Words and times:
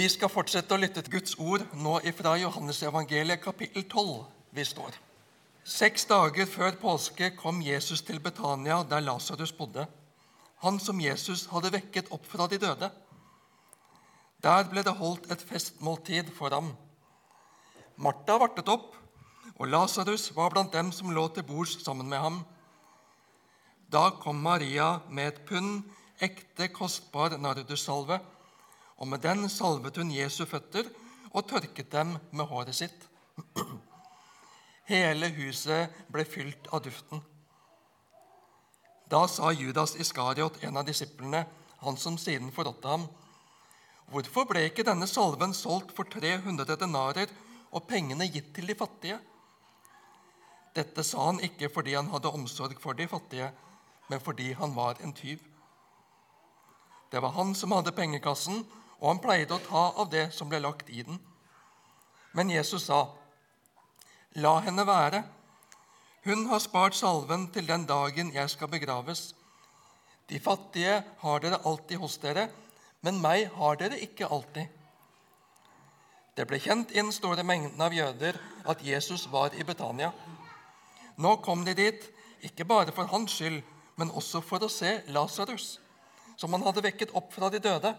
Vi 0.00 0.06
skal 0.08 0.30
fortsette 0.32 0.72
å 0.72 0.80
lytte 0.80 1.02
til 1.04 1.12
Guds 1.12 1.34
ord 1.44 1.60
nå 1.76 1.98
ifra 2.08 2.30
Johannesevangeliet 2.40 3.42
kapittel 3.42 3.82
12. 3.84 4.22
Vi 4.56 4.64
står. 4.64 4.94
Seks 5.60 6.06
dager 6.08 6.48
før 6.48 6.78
påske 6.80 7.28
kom 7.36 7.58
Jesus 7.60 8.00
til 8.08 8.16
Betania, 8.24 8.78
der 8.88 9.04
Lasarus 9.04 9.52
bodde. 9.58 9.84
Han 10.64 10.80
som 10.80 11.02
Jesus 11.04 11.42
hadde 11.50 11.74
vekket 11.74 12.08
opp 12.16 12.24
fra 12.30 12.46
de 12.48 12.56
døde. 12.62 12.88
Der 14.40 14.64
ble 14.72 14.86
det 14.88 14.96
holdt 15.02 15.28
et 15.34 15.44
festmåltid 15.52 16.32
for 16.38 16.56
ham. 16.56 16.72
Martha 18.00 18.40
vartet 18.40 18.72
opp, 18.72 18.96
og 19.58 19.68
Lasarus 19.68 20.30
var 20.32 20.56
blant 20.56 20.72
dem 20.72 20.96
som 20.96 21.12
lå 21.12 21.28
til 21.28 21.44
bords 21.52 21.76
sammen 21.84 22.08
med 22.08 22.24
ham. 22.24 22.42
Da 23.92 24.08
kom 24.16 24.40
Maria 24.48 24.94
med 25.10 25.34
et 25.34 25.46
pund 25.50 25.82
ekte, 26.24 26.72
kostbar 26.72 27.36
nardussalve 27.36 28.22
og 29.00 29.08
med 29.08 29.22
den 29.24 29.48
salvet 29.48 29.96
hun 29.96 30.12
Jesu 30.12 30.44
føtter 30.46 30.88
og 31.30 31.46
tørket 31.48 31.90
dem 31.92 32.16
med 32.30 32.48
håret 32.50 32.76
sitt. 32.76 33.06
Hele 34.92 35.30
huset 35.38 35.94
ble 36.12 36.26
fylt 36.28 36.68
av 36.74 36.84
duften. 36.84 37.22
Da 39.10 39.24
sa 39.26 39.50
Judas 39.50 39.96
Iskariot, 39.98 40.60
en 40.62 40.76
av 40.76 40.86
disiplene, 40.86 41.46
han 41.80 41.96
som 41.96 42.18
siden 42.20 42.52
forrådte 42.54 42.92
ham, 42.92 43.08
Hvorfor 44.10 44.42
ble 44.50 44.64
ikke 44.66 44.82
denne 44.82 45.06
salven 45.06 45.52
solgt 45.54 45.92
for 45.94 46.08
300 46.10 46.74
denarer 46.80 47.30
og 47.70 47.84
pengene 47.86 48.26
gitt 48.26 48.48
til 48.56 48.66
de 48.66 48.74
fattige? 48.74 49.20
Dette 50.74 51.04
sa 51.06 51.28
han 51.28 51.38
ikke 51.46 51.68
fordi 51.70 51.94
han 51.94 52.10
hadde 52.10 52.32
omsorg 52.34 52.74
for 52.82 52.98
de 52.98 53.06
fattige, 53.10 53.52
men 54.10 54.22
fordi 54.22 54.50
han 54.58 54.74
var 54.74 54.98
en 54.98 55.14
tyv. 55.14 55.38
Det 57.10 57.22
var 57.22 57.36
han 57.38 57.54
som 57.54 57.70
hadde 57.74 57.94
pengekassen, 57.94 58.64
og 59.00 59.08
han 59.08 59.20
pleide 59.22 59.56
å 59.56 59.64
ta 59.64 59.84
av 60.02 60.10
det 60.12 60.28
som 60.36 60.48
ble 60.48 60.60
lagt 60.60 60.90
i 60.92 61.02
den. 61.02 61.18
Men 62.32 62.50
Jesus 62.50 62.86
sa, 62.86 63.08
'La 64.36 64.60
henne 64.60 64.86
være. 64.86 65.24
Hun 66.24 66.46
har 66.46 66.58
spart 66.58 66.94
salven 66.94 67.48
til 67.50 67.66
den 67.66 67.86
dagen 67.86 68.32
jeg 68.32 68.50
skal 68.50 68.68
begraves.' 68.68 69.34
'De 70.28 70.40
fattige 70.40 71.04
har 71.18 71.38
dere 71.40 71.64
alltid 71.64 71.98
hos 71.98 72.18
dere, 72.18 72.50
men 73.02 73.20
meg 73.20 73.50
har 73.54 73.74
dere 73.74 73.98
ikke 73.98 74.28
alltid.' 74.30 74.68
Det 76.36 76.46
ble 76.46 76.60
kjent 76.60 76.90
i 76.90 77.00
den 77.00 77.12
store 77.12 77.42
mengden 77.42 77.80
av 77.80 77.92
jøder 77.92 78.38
at 78.64 78.84
Jesus 78.84 79.26
var 79.32 79.50
i 79.54 79.64
Betania. 79.64 80.12
Nå 81.16 81.36
kom 81.36 81.64
de 81.64 81.74
dit, 81.74 82.06
ikke 82.40 82.64
bare 82.64 82.92
for 82.92 83.04
hans 83.04 83.32
skyld, 83.32 83.62
men 83.96 84.10
også 84.10 84.40
for 84.40 84.62
å 84.64 84.70
se 84.72 85.02
Lasarus, 85.12 85.80
som 86.36 86.52
han 86.52 86.62
hadde 86.62 86.84
vekket 86.86 87.12
opp 87.18 87.34
fra 87.34 87.50
de 87.50 87.58
døde. 87.58 87.92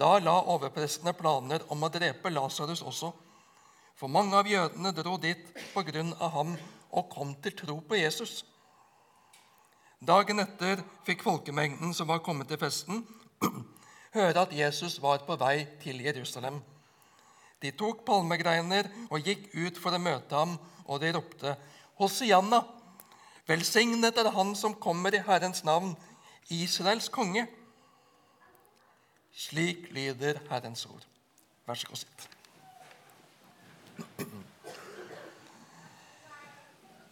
Da 0.00 0.14
la 0.16 0.38
overprestene 0.48 1.12
planer 1.12 1.66
om 1.68 1.82
å 1.84 1.90
drepe 1.92 2.30
Lasarus 2.32 2.80
også, 2.80 3.10
for 4.00 4.08
mange 4.08 4.32
av 4.38 4.48
jødene 4.48 4.94
dro 4.96 5.18
dit 5.20 5.50
på 5.74 5.82
grunn 5.84 6.14
av 6.16 6.32
ham 6.38 6.54
og 6.96 7.10
kom 7.12 7.34
til 7.44 7.52
tro 7.58 7.76
på 7.84 7.98
Jesus. 7.98 8.38
Dagen 10.00 10.40
etter 10.40 10.80
fikk 11.04 11.26
folkemengden 11.26 11.92
som 11.92 12.08
var 12.08 12.22
kommet 12.24 12.48
til 12.48 12.56
festen, 12.62 13.04
høre 14.16 14.46
at 14.46 14.56
Jesus 14.56 14.96
var 15.04 15.20
på 15.26 15.36
vei 15.36 15.66
til 15.84 16.00
Jerusalem. 16.00 16.62
De 17.60 17.76
tok 17.76 18.00
palmegreiner 18.08 18.88
og 19.12 19.20
gikk 19.20 19.50
ut 19.52 19.76
for 19.76 19.92
å 19.92 20.00
møte 20.00 20.32
ham, 20.32 20.56
og 20.88 21.04
de 21.04 21.12
ropte, 21.12 21.56
Hosianna! 22.00 22.64
Velsignet 23.44 24.16
er 24.16 24.32
Han 24.32 24.54
som 24.56 24.72
kommer 24.80 25.12
i 25.12 25.20
Herrens 25.26 25.60
navn, 25.66 25.92
Israels 26.48 27.12
konge. 27.12 27.44
Slik 29.32 29.90
lyder 29.94 30.40
Herrens 30.50 30.86
ord. 30.86 31.06
Vær 31.66 31.74
så 31.74 31.86
god, 31.86 31.96
sitt. 31.96 32.28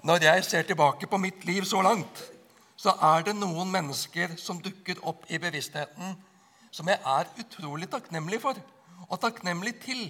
Når 0.05 0.22
jeg 0.22 0.44
ser 0.44 0.62
tilbake 0.62 1.06
på 1.06 1.16
mitt 1.16 1.44
liv 1.44 1.65
så 1.65 1.82
langt, 1.82 2.22
så 2.76 2.94
er 3.03 3.26
det 3.26 3.34
noen 3.37 3.70
mennesker 3.70 4.37
som 4.38 4.62
dukker 4.62 5.00
opp 5.03 5.26
i 5.28 5.38
bevisstheten 5.43 6.15
som 6.70 6.88
jeg 6.88 7.00
er 7.00 7.31
utrolig 7.41 7.88
takknemlig 7.91 8.41
for 8.43 8.59
og 9.09 9.20
takknemlig 9.20 9.75
til. 9.82 10.09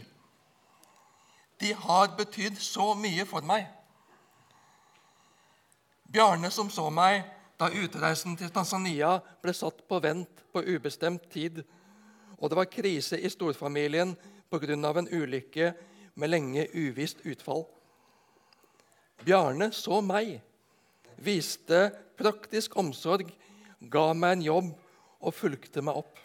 De 1.61 1.73
har 1.75 2.13
betydd 2.19 2.59
så 2.63 2.93
mye 2.99 3.25
for 3.27 3.47
meg. 3.47 3.67
Bjarne, 6.13 6.51
som 6.51 6.71
så 6.71 6.89
meg 6.91 7.23
da 7.61 7.69
utreisen 7.75 8.37
til 8.39 8.53
Tanzania 8.55 9.19
ble 9.43 9.53
satt 9.55 9.83
på 9.89 9.99
vent 10.03 10.45
på 10.53 10.63
ubestemt 10.63 11.27
tid, 11.33 11.65
og 12.39 12.51
det 12.51 12.59
var 12.59 12.71
krise 12.71 13.19
i 13.19 13.31
storfamilien 13.31 14.15
pga. 14.51 14.75
en 14.75 15.09
ulykke 15.09 15.75
med 16.15 16.31
lenge 16.31 16.67
uvisst 16.75 17.19
utfall. 17.25 17.67
Bjarne 19.25 19.73
så 19.73 20.01
meg, 20.01 20.41
viste 21.17 21.91
praktisk 22.19 22.77
omsorg, 22.77 23.31
ga 23.81 24.13
meg 24.15 24.39
en 24.39 24.43
jobb 24.43 24.71
og 25.21 25.35
fulgte 25.35 25.83
meg 25.83 25.99
opp. 25.99 26.19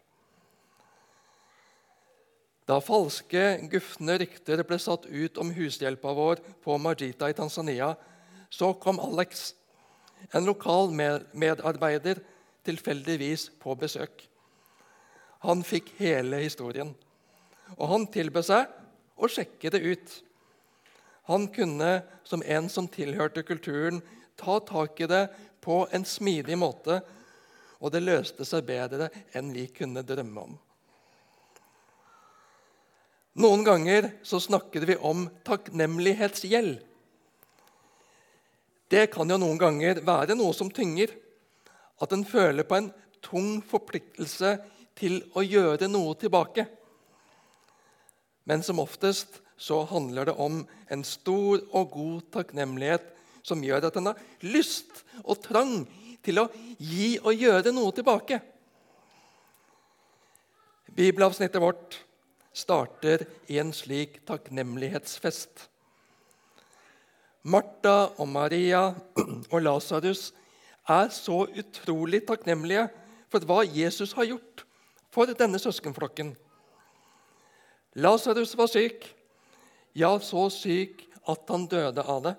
Da 2.63 2.79
falske, 2.79 3.59
gufne 3.67 4.15
rykter 4.21 4.61
ble 4.63 4.77
satt 4.79 5.05
ut 5.09 5.37
om 5.41 5.51
hushjelpa 5.51 6.13
vår 6.15 6.39
på 6.63 6.77
Majita 6.79 7.27
i 7.27 7.35
Tanzania, 7.35 7.95
så 8.49 8.71
kom 8.73 9.01
Alex, 9.03 9.51
en 10.31 10.45
lokal 10.47 10.93
medarbeider, 10.93 12.21
tilfeldigvis 12.63 13.49
på 13.59 13.75
besøk. 13.75 14.29
Han 15.43 15.63
fikk 15.67 15.93
hele 15.99 16.39
historien. 16.43 16.93
Og 17.75 17.87
han 17.89 18.07
tilbød 18.11 18.47
seg 18.47 18.71
å 19.19 19.29
sjekke 19.31 19.71
det 19.73 19.81
ut. 19.83 20.13
Han 21.27 21.47
kunne, 21.51 22.01
som 22.23 22.43
en 22.43 22.69
som 22.71 22.87
tilhørte 22.91 23.43
kulturen, 23.47 24.01
ta 24.39 24.59
tak 24.63 24.99
i 25.03 25.07
det 25.07 25.25
på 25.63 25.83
en 25.91 26.05
smidig 26.07 26.57
måte, 26.59 27.01
og 27.83 27.91
det 27.91 28.03
løste 28.03 28.47
seg 28.47 28.65
bedre 28.67 29.09
enn 29.35 29.51
vi 29.55 29.67
kunne 29.71 30.03
drømme 30.07 30.47
om. 30.47 30.55
Noen 33.43 33.63
ganger 33.65 34.11
så 34.23 34.39
snakker 34.39 34.85
vi 34.87 34.95
om 34.95 35.25
takknemlighetsgjeld. 35.47 36.75
Det 38.93 39.07
kan 39.11 39.31
jo 39.31 39.39
noen 39.41 39.57
ganger 39.57 40.03
være 40.05 40.37
noe 40.37 40.53
som 40.53 40.69
tynger. 40.71 41.09
At 42.03 42.13
en 42.13 42.27
føler 42.27 42.67
på 42.67 42.77
en 42.77 42.91
tung 43.25 43.57
forpliktelse 43.65 44.53
til 44.97 45.21
å 45.33 45.43
gjøre 45.45 45.89
noe 45.89 46.13
tilbake. 46.19 46.67
Men 48.49 48.63
som 48.65 48.81
oftest 48.83 49.39
så 49.57 49.83
handler 49.87 50.27
det 50.27 50.37
om 50.41 50.63
en 50.91 51.03
stor 51.07 51.61
og 51.71 51.91
god 51.93 52.23
takknemlighet 52.35 53.05
som 53.43 53.63
gjør 53.63 53.89
at 53.89 53.99
en 53.99 54.11
har 54.11 54.23
lyst 54.45 55.03
og 55.23 55.39
trang 55.43 55.83
til 56.23 56.41
å 56.41 56.47
gi 56.79 57.17
og 57.21 57.35
gjøre 57.35 57.73
noe 57.75 57.91
tilbake. 57.95 58.39
Bibelavsnittet 60.93 61.61
vårt 61.63 61.97
starter 62.53 63.25
i 63.49 63.57
en 63.61 63.73
slik 63.73 64.19
takknemlighetsfest. 64.27 65.69
Martha 67.43 68.13
og 68.21 68.29
Maria 68.31 68.85
og 69.51 69.57
Lasarus 69.63 70.29
er 70.87 71.09
så 71.11 71.43
utrolig 71.47 72.21
takknemlige 72.27 72.85
for 73.31 73.43
hva 73.47 73.63
Jesus 73.65 74.13
har 74.15 74.29
gjort 74.29 74.63
for 75.13 75.29
denne 75.37 75.61
søskenflokken. 75.61 76.33
Lasarus 78.01 78.55
var 78.57 78.71
syk, 78.71 79.05
ja, 79.93 80.09
så 80.19 80.47
syk 80.49 81.05
at 81.29 81.49
han 81.53 81.67
døde 81.69 82.01
av 82.01 82.23
det. 82.25 82.33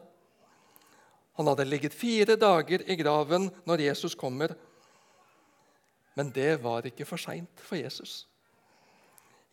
Han 1.38 1.50
hadde 1.50 1.66
ligget 1.66 1.94
fire 1.94 2.36
dager 2.38 2.82
i 2.90 2.96
graven 2.98 3.48
når 3.66 3.86
Jesus 3.88 4.14
kommer. 4.18 4.54
Men 6.14 6.30
det 6.34 6.62
var 6.62 6.86
ikke 6.86 7.06
for 7.06 7.18
seint 7.18 7.62
for 7.62 7.78
Jesus. 7.78 8.24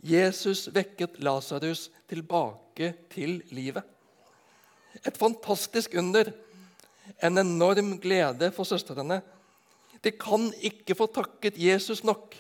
Jesus 0.02 0.68
vekket 0.74 1.20
Lasarus 1.22 1.90
tilbake 2.10 2.94
til 3.14 3.40
livet. 3.54 3.86
Et 5.06 5.18
fantastisk 5.18 5.94
under, 5.98 6.32
en 7.22 7.38
enorm 7.38 7.96
glede 8.02 8.52
for 8.54 8.66
søstrene. 8.68 9.22
De 10.02 10.12
kan 10.14 10.50
ikke 10.62 10.98
få 10.98 11.08
takket 11.14 11.58
Jesus 11.58 12.04
nok. 12.04 12.34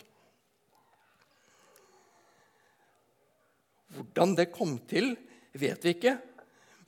Hvordan 4.02 4.34
det 4.38 4.50
kom 4.52 4.80
til, 4.90 5.14
vet 5.54 5.84
vi 5.86 5.94
ikke. 5.94 6.16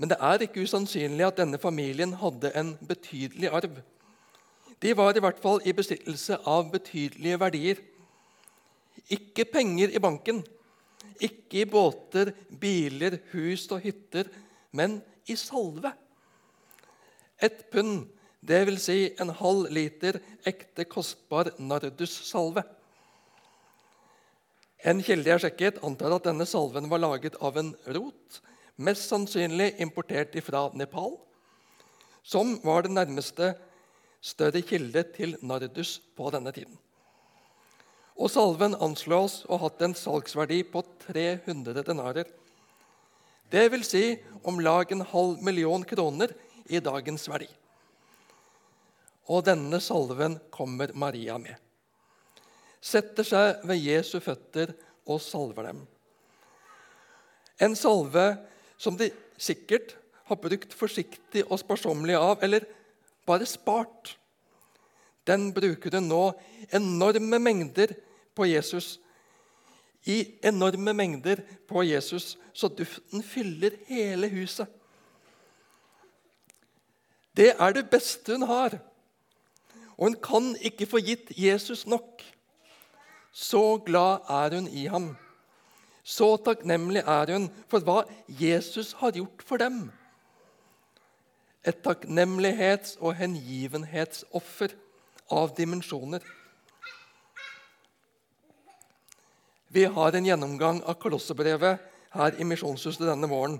Men 0.02 0.10
det 0.10 0.18
er 0.18 0.42
ikke 0.42 0.66
usannsynlig 0.66 1.28
at 1.28 1.38
denne 1.38 1.60
familien 1.62 2.16
hadde 2.18 2.50
en 2.58 2.74
betydelig 2.90 3.52
arv. 3.54 3.78
De 4.82 4.96
var 4.98 5.16
i 5.16 5.22
hvert 5.22 5.40
fall 5.40 5.62
i 5.64 5.76
besittelse 5.78 6.40
av 6.50 6.72
betydelige 6.74 7.38
verdier. 7.40 7.78
Ikke 9.14 9.46
penger 9.46 9.94
i 9.94 10.02
banken, 10.02 10.42
ikke 11.22 11.62
i 11.62 11.70
båter, 11.70 12.34
biler, 12.60 13.20
hus 13.32 13.68
og 13.72 13.84
hytter, 13.86 14.32
men 14.74 14.98
i 15.30 15.38
salve. 15.40 15.94
Et 17.44 17.64
pund, 17.72 18.08
dvs. 18.44 18.82
Si 18.90 18.98
en 19.22 19.32
halv 19.38 19.70
liter 19.72 20.20
ekte, 20.48 20.88
kostbar 20.90 21.54
nardussalve. 21.62 22.66
En 24.84 25.00
kilde 25.00 25.32
jeg 25.32 25.40
sjekket, 25.46 25.80
antar 25.86 26.12
at 26.18 26.26
denne 26.28 26.46
salven 26.50 26.90
var 26.92 27.00
laget 27.00 27.38
av 27.40 27.56
en 27.60 27.72
rot, 27.96 28.40
mest 28.76 29.08
sannsynlig 29.08 29.70
importert 29.84 30.36
fra 30.44 30.66
Nepal, 30.76 31.16
som 32.24 32.58
var 32.64 32.84
det 32.84 32.92
nærmeste 32.92 33.54
større 34.24 34.64
kilde 34.64 35.06
til 35.16 35.38
nardus 35.44 35.98
på 36.18 36.28
denne 36.36 36.52
tiden. 36.56 36.76
Og 38.20 38.30
salven 38.30 38.76
anslås 38.76 39.42
å 39.48 39.58
ha 39.58 39.70
hatt 39.70 39.82
en 39.88 39.96
salgsverdi 39.98 40.62
på 40.70 40.84
300 41.08 41.84
denarer. 41.88 42.28
Det 43.50 43.66
vil 43.72 43.84
si 43.88 44.06
om 44.44 44.60
lag 44.60 44.92
en 44.92 45.08
halv 45.14 45.42
million 45.44 45.84
kroner 45.88 46.36
i 46.68 46.84
dagens 46.84 47.28
verdi. 47.32 47.50
Og 49.32 49.46
denne 49.48 49.80
salven 49.80 50.38
kommer 50.52 50.92
Maria 50.94 51.40
med. 51.40 51.56
Setter 52.84 53.24
seg 53.24 53.64
ved 53.68 53.80
Jesu 53.80 54.18
føtter 54.20 54.74
og 55.08 55.22
salver 55.24 55.70
dem. 55.70 55.84
En 57.64 57.76
salve 57.80 58.26
som 58.82 58.98
de 59.00 59.08
sikkert 59.40 59.96
har 60.28 60.40
brukt 60.40 60.74
forsiktig 60.76 61.46
og 61.48 61.62
sparsommelig 61.62 62.18
av, 62.20 62.44
eller 62.44 62.66
bare 63.28 63.48
spart. 63.48 64.18
Den 65.28 65.52
bruker 65.56 65.96
hun 65.96 66.10
nå 66.12 66.24
enorme 66.76 67.40
mengder 67.40 67.96
på 68.36 68.48
Jesus. 68.52 68.98
I 70.04 70.36
enorme 70.44 70.92
mengder 70.96 71.40
på 71.68 71.84
Jesus, 71.88 72.36
så 72.52 72.68
duften 72.68 73.24
fyller 73.24 73.78
hele 73.88 74.28
huset. 74.34 74.68
Det 77.34 77.54
er 77.56 77.74
det 77.74 77.88
beste 77.90 78.36
hun 78.36 78.44
har. 78.50 78.76
Og 79.96 80.10
hun 80.10 80.18
kan 80.20 80.52
ikke 80.60 80.90
få 80.90 81.00
gitt 81.06 81.32
Jesus 81.38 81.86
nok. 81.88 82.20
Så 83.34 83.82
glad 83.82 84.30
er 84.30 84.54
hun 84.56 84.68
i 84.70 84.86
ham. 84.86 85.16
Så 86.04 86.36
takknemlig 86.46 87.02
er 87.02 87.32
hun 87.34 87.50
for 87.72 87.82
hva 87.82 88.04
Jesus 88.28 88.92
har 89.00 89.16
gjort 89.18 89.42
for 89.42 89.58
dem. 89.58 89.88
Et 91.66 91.80
takknemlighets- 91.82 92.98
og 93.00 93.16
hengivenhetsoffer 93.18 94.76
av 95.32 95.56
dimensjoner. 95.58 96.22
Vi 99.74 99.88
har 99.90 100.14
en 100.14 100.28
gjennomgang 100.28 100.84
av 100.86 101.00
Kolossebrevet 101.02 101.80
her 102.14 102.36
i 102.38 102.46
Misjonshuset 102.46 103.08
denne 103.08 103.30
våren. 103.32 103.56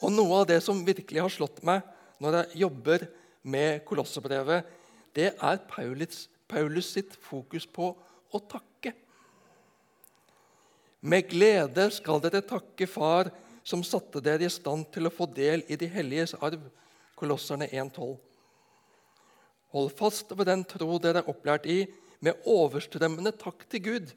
Og 0.00 0.14
Noe 0.14 0.38
av 0.40 0.46
det 0.48 0.62
som 0.64 0.80
virkelig 0.86 1.20
har 1.20 1.34
slått 1.34 1.60
meg 1.66 1.82
når 2.22 2.38
jeg 2.38 2.62
jobber 2.62 3.04
med 3.42 3.82
Kolossebrevet, 3.84 4.64
det 5.12 5.34
er 5.34 5.60
Paulus, 5.68 6.30
Paulus 6.48 6.94
sitt 6.94 7.18
fokus 7.20 7.66
på 7.66 7.90
å 8.32 8.40
takke. 8.40 8.92
Med 11.02 11.26
glede 11.30 11.88
skal 11.90 12.20
dere 12.22 12.44
takke 12.46 12.86
Far, 12.86 13.32
som 13.62 13.82
satte 13.86 14.22
dere 14.22 14.46
i 14.46 14.50
stand 14.50 14.88
til 14.94 15.06
å 15.06 15.14
få 15.14 15.26
del 15.34 15.64
i 15.70 15.78
de 15.78 15.88
helliges 15.90 16.34
arv. 16.38 16.62
Kolosserne 17.18 17.68
1,12. 17.70 18.16
Hold 19.72 19.92
fast 19.98 20.32
ved 20.36 20.48
den 20.50 20.64
tro 20.68 20.98
dere 21.02 21.22
er 21.22 21.30
opplært 21.30 21.66
i, 21.70 21.84
med 22.22 22.38
overstrømmende 22.46 23.32
takk 23.38 23.64
til 23.70 23.82
Gud. 23.82 24.12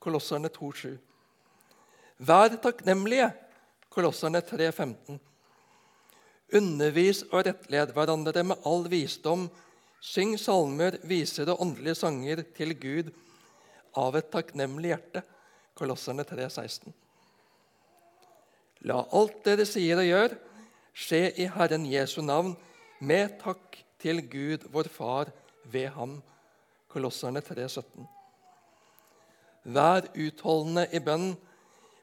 Kolosserne 0.00 0.48
2,7. 0.52 0.96
Vær 2.20 2.56
takknemlige. 2.60 3.30
Kolosserne 3.92 4.42
3,15. 4.44 5.16
Undervis 6.56 7.22
og 7.30 7.46
rettled 7.46 7.94
hverandre 7.96 8.44
med 8.44 8.68
all 8.68 8.84
visdom. 8.92 9.48
Syng 10.00 10.36
salmer, 10.40 10.98
viser 11.04 11.48
og 11.52 11.64
åndelige 11.64 11.96
sanger 12.00 12.44
til 12.56 12.76
Gud 12.80 13.12
av 13.98 14.16
et 14.18 14.30
takknemlig 14.32 14.92
hjerte. 14.92 15.22
Kolosserne 15.78 16.24
3, 16.28 16.48
16. 16.50 16.94
La 18.88 19.02
alt 19.16 19.42
dere 19.44 19.66
sier 19.68 20.00
og 20.00 20.08
gjør, 20.08 20.34
skje 20.96 21.22
i 21.40 21.46
Herren 21.52 21.86
Jesu 21.88 22.20
navn, 22.24 22.54
med 23.00 23.38
takk 23.40 23.78
til 24.00 24.20
Gud, 24.28 24.66
vår 24.72 24.88
Far, 24.92 25.30
ved 25.64 25.88
ham. 25.96 26.18
Kolosserne 26.90 27.40
3, 27.44 27.68
17. 27.68 28.08
Vær 29.64 30.08
utholdende 30.16 30.86
i 30.92 31.00
bønn, 31.04 31.34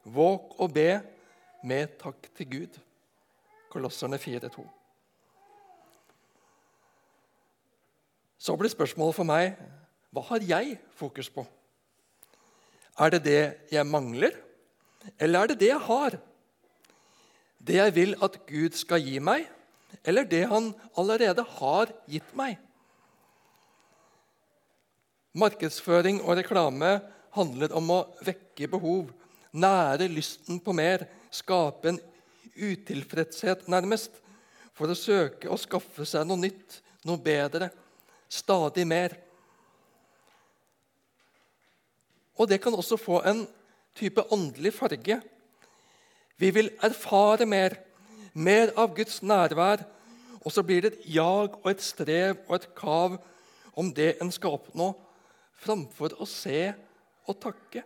våk 0.05 0.57
og 0.61 0.73
be 0.73 0.89
med 1.67 1.97
takk 1.99 2.29
til 2.37 2.49
Gud. 2.49 2.79
Kolosserne 3.73 4.17
4, 4.21 4.49
2. 4.49 4.67
Så 8.37 8.55
blir 8.55 8.71
spørsmålet 8.71 9.17
for 9.17 9.27
meg 9.27 9.57
hva 10.13 10.23
har 10.29 10.45
jeg 10.45 10.77
fokus 10.95 11.29
på? 11.33 11.43
Er 12.97 13.13
det 13.13 13.23
det 13.27 13.41
jeg 13.71 13.85
mangler, 13.85 14.33
eller 15.19 15.43
er 15.43 15.51
det 15.51 15.59
det 15.61 15.69
jeg 15.69 15.83
har? 15.85 16.17
Det 17.61 17.77
jeg 17.77 17.93
vil 17.95 18.15
at 18.23 18.39
Gud 18.49 18.77
skal 18.77 19.03
gi 19.03 19.19
meg, 19.21 19.45
eller 20.07 20.25
det 20.27 20.45
han 20.49 20.71
allerede 20.97 21.45
har 21.57 21.91
gitt 22.09 22.31
meg? 22.37 22.57
Markedsføring 25.37 26.23
og 26.23 26.39
reklame 26.39 26.97
handler 27.37 27.73
om 27.77 27.91
å 27.93 27.99
vekke 28.25 28.69
behov, 28.71 29.11
nære 29.53 30.09
lysten 30.09 30.57
på 30.63 30.73
mer, 30.73 31.05
skape 31.29 31.91
en 31.91 31.99
utilfredshet, 32.57 33.67
nærmest, 33.69 34.17
for 34.73 34.89
å 34.89 34.97
søke 34.97 35.49
å 35.49 35.59
skaffe 35.61 36.05
seg 36.05 36.25
noe 36.25 36.41
nytt, 36.41 36.79
noe 37.05 37.21
bedre, 37.21 37.69
stadig 38.29 38.85
mer. 38.89 39.13
Og 42.37 42.49
det 42.49 42.61
kan 42.61 42.75
også 42.77 42.97
få 42.97 43.21
en 43.25 43.45
type 43.97 44.23
åndelig 44.33 44.73
farge. 44.73 45.21
Vi 46.37 46.49
vil 46.53 46.69
erfare 46.85 47.45
mer, 47.49 47.75
mer 48.33 48.73
av 48.77 48.93
Guds 48.95 49.23
nærvær, 49.25 49.81
og 50.45 50.53
så 50.53 50.63
blir 50.63 50.85
det 50.85 50.93
et 50.93 51.07
jag 51.17 51.57
og 51.63 51.71
et 51.71 51.81
strev 51.81 52.37
og 52.47 52.55
et 52.59 52.69
kav 52.77 53.17
om 53.77 53.89
det 53.93 54.15
en 54.21 54.31
skal 54.31 54.57
oppnå, 54.57 54.91
framfor 55.57 56.13
å 56.21 56.27
se 56.29 56.69
og 57.27 57.39
takke. 57.41 57.83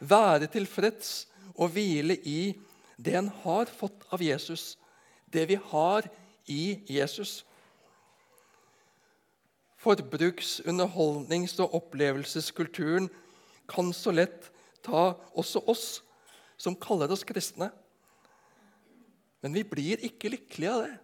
Være 0.00 0.48
tilfreds 0.48 1.28
og 1.54 1.74
hvile 1.74 2.16
i 2.24 2.54
det 2.96 3.14
en 3.16 3.28
har 3.44 3.68
fått 3.68 4.06
av 4.12 4.22
Jesus, 4.24 4.76
det 5.32 5.46
vi 5.48 5.60
har 5.70 6.08
i 6.48 6.80
Jesus. 6.88 7.44
Forbruks-, 9.80 10.60
underholdnings- 10.68 11.60
og 11.60 11.76
opplevelseskulturen 11.78 13.08
kan 13.70 13.92
så 13.94 14.12
lett 14.14 14.50
ta 14.84 15.12
også 15.38 15.62
oss 15.70 15.86
som 16.60 16.76
kaller 16.76 17.12
oss 17.12 17.24
kristne. 17.24 17.70
Men 19.40 19.54
vi 19.56 19.64
blir 19.64 20.02
ikke 20.04 20.32
lykkelige 20.34 20.74
av 20.74 20.82
det. 20.84 20.96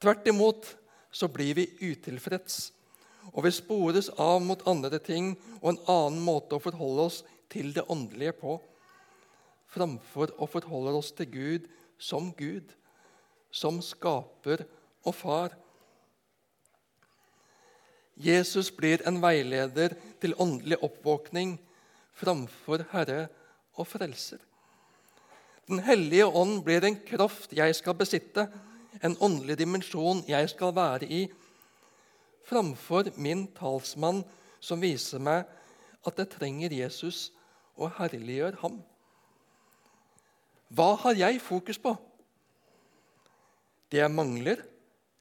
Tvert 0.00 0.30
imot 0.32 0.70
så 1.12 1.28
blir 1.28 1.58
vi 1.58 1.66
utilfreds, 1.82 2.70
og 3.34 3.44
vi 3.44 3.52
spores 3.52 4.08
av 4.16 4.38
mot 4.40 4.62
andre 4.70 5.00
ting 5.02 5.34
og 5.60 5.74
en 5.74 5.82
annen 5.90 6.22
måte 6.24 6.56
å 6.56 6.62
forholde 6.62 7.08
oss 7.10 7.20
til 7.52 7.74
det 7.76 7.84
åndelige 7.92 8.38
på 8.40 8.56
framfor 9.70 10.32
å 10.40 10.48
forholde 10.50 10.94
oss 10.98 11.12
til 11.14 11.28
Gud 11.30 11.66
som 12.00 12.30
Gud, 12.36 12.72
som 13.50 13.80
skaper 13.84 14.64
og 15.04 15.14
far. 15.14 15.54
Jesus 18.20 18.68
blir 18.76 19.00
en 19.08 19.20
veileder 19.22 19.94
til 20.20 20.36
åndelig 20.36 20.76
oppvåkning 20.84 21.54
framfor 22.20 22.84
Herre 22.92 23.28
og 23.78 23.88
Frelser. 23.88 24.40
Den 25.70 25.80
hellige 25.86 26.26
ånd 26.26 26.60
blir 26.66 26.84
en 26.84 26.98
kraft 27.06 27.54
jeg 27.56 27.74
skal 27.78 27.96
besitte, 27.96 28.48
en 29.00 29.16
åndelig 29.22 29.56
dimensjon 29.60 30.24
jeg 30.28 30.50
skal 30.52 30.74
være 30.76 31.06
i, 31.06 31.22
framfor 32.44 33.12
min 33.16 33.46
talsmann 33.56 34.24
som 34.60 34.82
viser 34.82 35.22
meg 35.22 35.46
at 36.06 36.18
jeg 36.18 36.32
trenger 36.34 36.74
Jesus 36.74 37.30
og 37.78 37.94
herliggjør 37.96 38.58
ham. 38.64 38.80
Hva 40.70 40.92
har 41.02 41.16
jeg 41.18 41.40
fokus 41.42 41.78
på? 41.80 41.94
Det 43.90 43.98
jeg 44.02 44.12
mangler, 44.12 44.60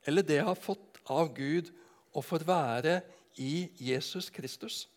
eller 0.06 0.26
det 0.26 0.42
jeg 0.42 0.50
har 0.50 0.60
fått 0.60 1.00
av 1.10 1.32
Gud 1.38 1.72
og 2.14 2.26
får 2.26 2.46
være 2.48 3.00
i 3.38 3.70
Jesus 3.80 4.30
Kristus? 4.30 4.88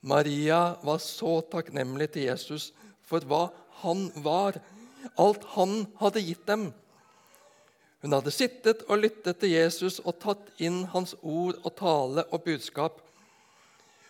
Maria 0.00 0.76
var 0.82 1.00
så 1.04 1.40
takknemlig 1.52 2.10
til 2.14 2.30
Jesus 2.30 2.70
for 3.04 3.24
hva 3.28 3.48
han 3.82 4.06
var, 4.24 4.56
alt 5.20 5.44
han 5.56 5.84
hadde 6.00 6.22
gitt 6.24 6.46
dem. 6.48 6.70
Hun 8.00 8.16
hadde 8.16 8.32
sittet 8.32 8.86
og 8.88 9.02
lyttet 9.02 9.42
til 9.42 9.52
Jesus 9.52 9.98
og 10.00 10.16
tatt 10.22 10.48
inn 10.62 10.86
hans 10.94 11.12
ord 11.20 11.58
og 11.60 11.74
tale 11.76 12.24
og 12.32 12.46
budskap. 12.46 13.02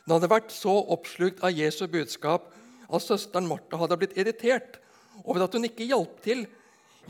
Hun 0.05 0.15
hadde 0.15 0.31
vært 0.31 0.55
så 0.55 0.77
oppslukt 0.95 1.43
av 1.43 1.55
Jesu 1.55 1.87
budskap 1.91 2.53
at 2.91 3.03
søsteren 3.03 3.49
Martha 3.51 3.79
hadde 3.81 3.99
blitt 3.99 4.17
irritert 4.19 4.79
over 5.25 5.45
at 5.45 5.55
hun 5.55 5.67
ikke 5.67 5.89
hjalp 5.91 6.23
til, 6.23 6.47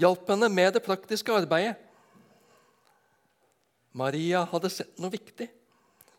hjalp 0.01 0.29
henne 0.33 0.49
med 0.53 0.75
det 0.77 0.85
praktiske 0.85 1.33
arbeidet. 1.37 1.77
Maria 3.93 4.45
hadde 4.51 4.71
sett 4.71 4.99
noe 5.03 5.13
viktig 5.13 5.49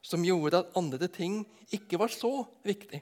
som 0.01 0.25
gjorde 0.25 0.63
at 0.63 0.77
andre 0.77 1.07
ting 1.11 1.41
ikke 1.71 1.99
var 2.01 2.11
så 2.11 2.43
viktig. 2.67 2.99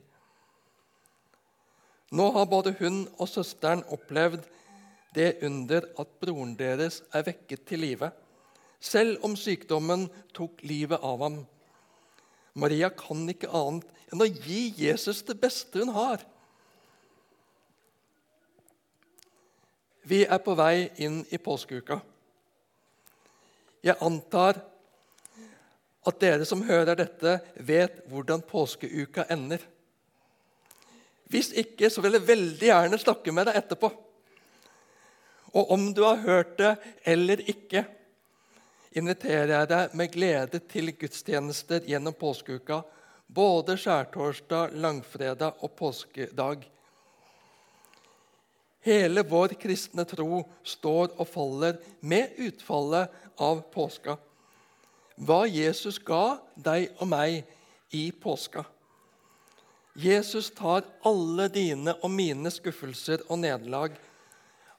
Nå 2.12 2.26
har 2.36 2.50
både 2.50 2.74
hun 2.80 3.04
og 3.18 3.30
søsteren 3.30 3.84
opplevd 3.94 4.46
det 5.16 5.40
under 5.46 5.86
at 6.02 6.12
broren 6.22 6.56
deres 6.58 7.02
er 7.14 7.26
vekket 7.26 7.66
til 7.70 7.84
live, 7.86 8.12
selv 8.80 9.24
om 9.26 9.36
sykdommen 9.38 10.08
tok 10.34 10.62
livet 10.66 11.02
av 11.06 11.24
ham. 11.26 11.40
Maria 12.60 12.90
kan 12.94 13.26
ikke 13.30 13.52
annet 13.54 13.90
enn 14.10 14.24
å 14.26 14.30
gi 14.30 14.70
Jesus 14.78 15.22
det 15.28 15.38
beste 15.42 15.82
hun 15.82 15.94
har. 15.94 16.24
Vi 20.10 20.24
er 20.26 20.42
på 20.42 20.56
vei 20.58 20.90
inn 21.06 21.22
i 21.30 21.38
påskeuka. 21.38 22.00
Jeg 23.86 23.96
antar 24.04 24.60
at 26.08 26.20
dere 26.20 26.46
som 26.48 26.64
hører 26.68 26.98
dette, 27.00 27.40
vet 27.56 28.02
hvordan 28.10 28.44
påskeuka 28.48 29.28
ender. 29.32 29.62
Hvis 31.30 31.52
ikke, 31.54 31.92
så 31.94 32.02
vil 32.02 32.18
jeg 32.18 32.28
veldig 32.28 32.70
gjerne 32.72 33.00
snakke 33.00 33.34
med 33.36 33.50
deg 33.50 33.60
etterpå. 33.62 33.92
Og 35.54 35.72
om 35.74 35.90
du 35.94 36.04
har 36.06 36.22
hørt 36.24 36.56
det 36.58 36.74
eller 37.10 37.42
ikke, 37.50 37.84
inviterer 38.98 39.54
jeg 39.54 39.70
deg 39.70 39.96
med 39.98 40.14
glede 40.14 40.62
til 40.72 40.92
gudstjenester 40.98 41.86
gjennom 41.86 42.16
påskeuka, 42.18 42.82
både 43.30 43.78
skjærtorsdag, 43.78 44.74
langfredag 44.82 45.62
og 45.62 45.76
påskedag. 45.78 46.66
Hele 48.82 49.22
vår 49.28 49.54
kristne 49.60 50.06
tro 50.10 50.42
står 50.64 51.12
og 51.20 51.28
faller 51.30 51.78
med 52.00 52.38
utfallet 52.42 53.29
av 53.40 53.64
påska. 53.74 54.18
Hva 55.20 55.44
Jesus 55.48 56.00
ga 56.00 56.40
deg 56.56 56.94
og 57.00 57.10
meg 57.12 57.42
i 57.96 58.10
påska. 58.12 58.64
Jesus 60.00 60.52
tar 60.56 60.86
alle 61.04 61.50
dine 61.52 61.96
og 62.00 62.12
mine 62.14 62.52
skuffelser 62.54 63.26
og 63.28 63.42
nederlag, 63.42 63.96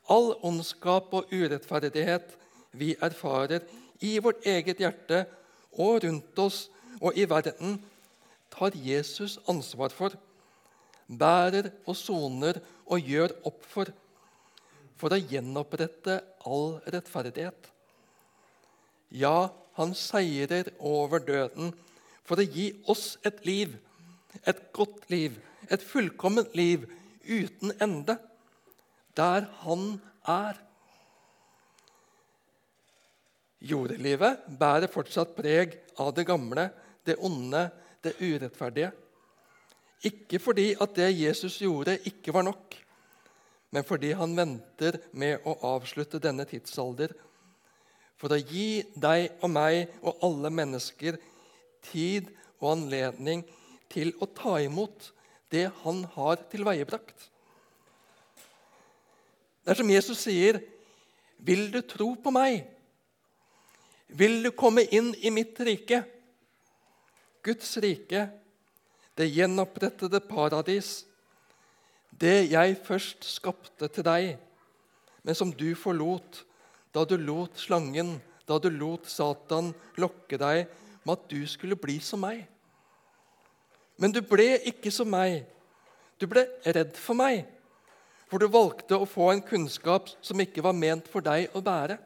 all 0.09 0.33
ondskap 0.47 1.13
og 1.15 1.33
urettferdighet 1.33 2.37
vi 2.73 2.95
erfarer 3.03 3.67
i 4.01 4.17
vårt 4.23 4.47
eget 4.49 4.81
hjerte 4.81 5.25
og 5.77 6.05
rundt 6.07 6.39
oss 6.41 6.69
og 7.01 7.19
i 7.19 7.27
verden, 7.29 7.79
tar 8.51 8.75
Jesus 8.75 9.39
ansvar 9.49 9.93
for, 9.95 10.15
bærer 11.07 11.71
og 11.87 11.97
soner 11.99 12.61
og 12.87 13.05
gjør 13.13 13.35
opp 13.51 13.67
for, 13.67 13.91
for 14.97 15.13
å 15.15 15.21
gjenopprette 15.21 16.21
all 16.47 16.79
rettferdighet. 16.93 17.71
Ja, 19.11 19.51
han 19.79 19.95
seirer 19.99 20.73
over 20.79 21.23
døden 21.25 21.75
for 22.27 22.39
å 22.39 22.47
gi 22.47 22.71
oss 22.91 23.17
et 23.27 23.43
liv 23.47 23.75
et 24.47 24.61
godt 24.73 25.09
liv, 25.11 25.37
et 25.71 25.83
fullkomment 25.83 26.55
liv 26.57 26.87
uten 27.27 27.75
ende, 27.83 28.17
der 29.17 29.47
han 29.65 29.87
er. 30.29 30.59
Jordelivet 33.61 34.47
bærer 34.61 34.91
fortsatt 34.93 35.35
preg 35.37 35.77
av 36.01 36.15
det 36.17 36.25
gamle, 36.29 36.71
det 37.05 37.19
onde, 37.21 37.67
det 38.01 38.17
urettferdige. 38.21 38.93
Ikke 40.09 40.41
fordi 40.41 40.71
at 40.81 40.95
det 40.97 41.11
Jesus 41.13 41.59
gjorde, 41.61 41.99
ikke 42.09 42.33
var 42.33 42.47
nok, 42.47 42.77
men 43.71 43.85
fordi 43.87 44.15
han 44.17 44.33
venter 44.35 44.97
med 45.13 45.45
å 45.47 45.59
avslutte 45.75 46.23
denne 46.23 46.47
tidsalder 46.49 47.13
for 48.21 48.35
å 48.35 48.41
gi 48.41 48.83
deg 49.01 49.41
og 49.41 49.49
meg 49.55 49.95
og 50.05 50.21
alle 50.27 50.51
mennesker 50.53 51.17
tid 51.89 52.29
og 52.61 52.75
anledning 52.75 53.47
til 53.91 54.13
å 54.21 54.29
ta 54.29 54.59
imot 54.61 55.09
det 55.51 55.71
han 55.83 56.05
har 56.15 56.43
tilveiebrakt. 56.53 57.17
Det 59.65 59.73
er 59.73 59.81
som 59.81 59.91
Jesus 59.91 60.19
sier, 60.19 60.61
'Vil 61.39 61.71
du 61.73 61.81
tro 61.81 62.15
på 62.15 62.31
meg?' 62.31 62.67
'Vil 64.09 64.43
du 64.43 64.51
komme 64.51 64.85
inn 64.93 65.15
i 65.23 65.31
mitt 65.31 65.59
rike?' 65.61 66.05
Guds 67.43 67.77
rike, 67.77 68.29
det 69.17 69.33
gjenopprettede 69.33 70.21
paradis, 70.21 71.07
det 72.21 72.51
jeg 72.51 72.77
først 72.85 73.25
skapte 73.25 73.89
til 73.89 74.05
deg, 74.05 74.39
men 75.23 75.35
som 75.35 75.53
du 75.53 75.75
forlot 75.75 76.45
da 76.93 77.05
du 77.07 77.17
lot 77.19 77.59
slangen, 77.59 78.19
da 78.47 78.59
du 78.59 78.71
lot 78.71 79.07
Satan 79.07 79.73
lokke 80.01 80.39
deg 80.41 80.67
med 81.05 81.15
at 81.15 81.29
du 81.31 81.41
skulle 81.49 81.79
bli 81.79 81.99
som 82.03 82.23
meg. 82.25 82.43
Men 84.01 84.15
du 84.15 84.21
ble 84.25 84.57
ikke 84.71 84.93
som 84.95 85.11
meg. 85.13 85.45
Du 86.21 86.27
ble 86.29 86.45
redd 86.65 86.97
for 87.01 87.17
meg, 87.17 87.47
for 88.29 88.41
du 88.43 88.51
valgte 88.53 88.99
å 88.99 89.09
få 89.09 89.31
en 89.33 89.45
kunnskap 89.45 90.11
som 90.21 90.41
ikke 90.43 90.65
var 90.65 90.77
ment 90.77 91.09
for 91.09 91.25
deg 91.25 91.55
å 91.57 91.63
bære. 91.65 91.97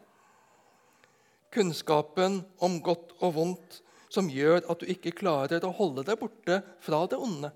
Kunnskapen 1.55 2.41
om 2.63 2.79
godt 2.83 3.15
og 3.21 3.35
vondt 3.39 3.81
som 4.15 4.31
gjør 4.31 4.63
at 4.71 4.81
du 4.83 4.91
ikke 4.91 5.15
klarer 5.17 5.65
å 5.67 5.75
holde 5.75 6.05
deg 6.07 6.19
borte 6.21 6.61
fra 6.83 7.03
det 7.11 7.19
onde. 7.19 7.51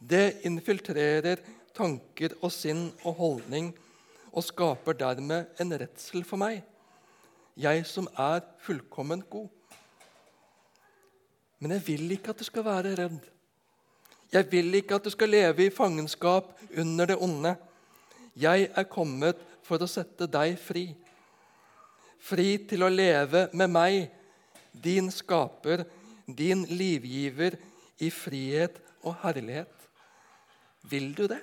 Det 0.00 0.40
infiltrerer 0.48 1.42
tanker 1.76 2.38
og 2.40 2.52
sinn 2.54 2.86
og 3.04 3.18
holdning 3.20 3.74
og 4.32 4.44
skaper 4.46 4.96
dermed 4.98 5.60
en 5.60 5.74
redsel 5.80 6.24
for 6.26 6.40
meg, 6.40 6.62
jeg 7.60 7.82
som 7.86 8.06
er 8.18 8.44
fullkomment 8.62 9.26
god. 9.30 9.48
Men 11.60 11.76
jeg 11.76 11.86
vil 11.86 12.14
ikke 12.16 12.32
at 12.32 12.40
du 12.40 12.46
skal 12.46 12.64
være 12.64 12.94
redd. 12.96 13.20
Jeg 14.32 14.46
vil 14.52 14.74
ikke 14.78 14.96
at 14.96 15.04
du 15.04 15.10
skal 15.12 15.28
leve 15.28 15.66
i 15.66 15.74
fangenskap 15.74 16.54
under 16.78 17.10
det 17.10 17.18
onde. 17.20 17.56
Jeg 18.36 18.70
er 18.70 18.86
kommet 18.88 19.40
for 19.66 19.82
å 19.82 19.90
sette 19.90 20.28
deg 20.30 20.54
fri. 20.62 20.86
Fri 22.20 22.54
til 22.70 22.86
å 22.86 22.92
leve 22.92 23.48
med 23.52 23.72
meg, 23.72 23.98
din 24.72 25.10
skaper, 25.12 25.84
din 26.24 26.62
livgiver, 26.70 27.58
i 28.00 28.08
frihet 28.08 28.78
og 29.04 29.18
herlighet. 29.20 29.72
Vil 30.88 31.10
du 31.12 31.26
det? 31.28 31.40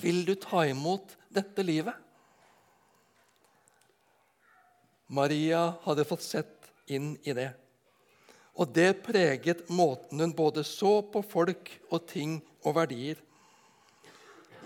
Vil 0.00 0.24
du 0.26 0.34
ta 0.40 0.64
imot 0.68 1.16
dette 1.32 1.64
livet? 1.64 1.94
Maria 5.06 5.76
hadde 5.84 6.04
fått 6.04 6.24
sett 6.26 6.70
inn 6.90 7.14
i 7.22 7.34
det. 7.36 7.50
Og 8.56 8.72
det 8.74 9.02
preget 9.04 9.68
måten 9.68 10.20
hun 10.22 10.32
både 10.36 10.64
så 10.66 10.98
på 11.12 11.22
folk 11.22 11.70
og 11.90 12.06
ting 12.08 12.38
og 12.64 12.78
verdier. 12.78 13.20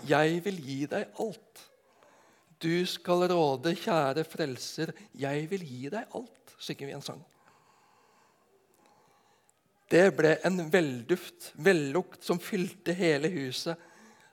Jeg 0.09 0.39
vil 0.45 0.61
gi 0.65 0.79
deg 0.89 1.11
alt. 1.21 1.67
Du 2.61 2.85
skal 2.89 3.27
råde, 3.33 3.73
kjære 3.77 4.25
frelser, 4.29 4.93
jeg 5.17 5.47
vil 5.51 5.65
gi 5.65 5.91
deg 5.93 6.17
alt, 6.17 6.57
synger 6.61 6.89
vi 6.89 6.97
en 6.97 7.05
sang. 7.05 7.21
Det 9.91 10.07
ble 10.15 10.37
en 10.47 10.61
velduft, 10.71 11.51
vellukt, 11.59 12.21
som 12.23 12.39
fylte 12.39 12.95
hele 12.95 13.31
huset, 13.33 13.81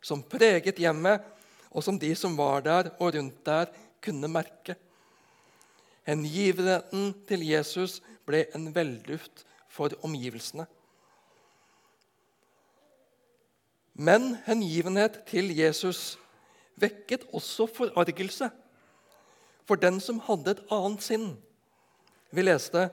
som 0.02 0.24
preget 0.24 0.80
hjemmet, 0.80 1.24
og 1.72 1.84
som 1.84 2.00
de 2.00 2.14
som 2.16 2.38
var 2.38 2.64
der 2.66 2.92
og 2.98 3.16
rundt 3.16 3.44
der, 3.46 3.72
kunne 4.02 4.30
merke. 4.32 4.78
Hengivenheten 6.08 7.12
til 7.28 7.44
Jesus 7.44 8.00
ble 8.28 8.46
en 8.56 8.70
velduft 8.76 9.44
for 9.68 9.92
omgivelsene. 10.06 10.68
Men 13.98 14.38
hengivenhet 14.46 15.24
til 15.28 15.52
Jesus 15.58 16.18
vekket 16.78 17.26
også 17.34 17.66
forargelse 17.74 18.50
for 19.68 19.76
den 19.82 20.00
som 20.00 20.22
hadde 20.24 20.54
et 20.54 20.64
annet 20.72 21.04
sinn. 21.04 21.28
Vi 22.32 22.46
leste 22.46 22.88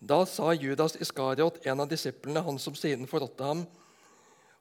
da 0.00 0.22
sa 0.28 0.52
Judas 0.54 0.94
Iskariot, 0.96 1.58
en 1.66 1.82
av 1.82 1.88
disiplene, 1.90 2.40
han 2.44 2.58
som 2.60 2.76
siden 2.76 3.08
forrådte 3.08 3.44
ham, 3.44 3.64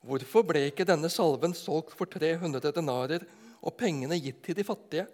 hvorfor 0.06 0.46
ble 0.48 0.68
ikke 0.70 0.88
denne 0.88 1.10
salven 1.12 1.56
solgt 1.58 1.96
for 1.98 2.10
300 2.10 2.72
denarer 2.75 3.25
og 3.60 3.75
pengene 3.79 4.20
gitt 4.22 4.44
til 4.46 4.58
de 4.58 4.65
fattige? 4.68 5.08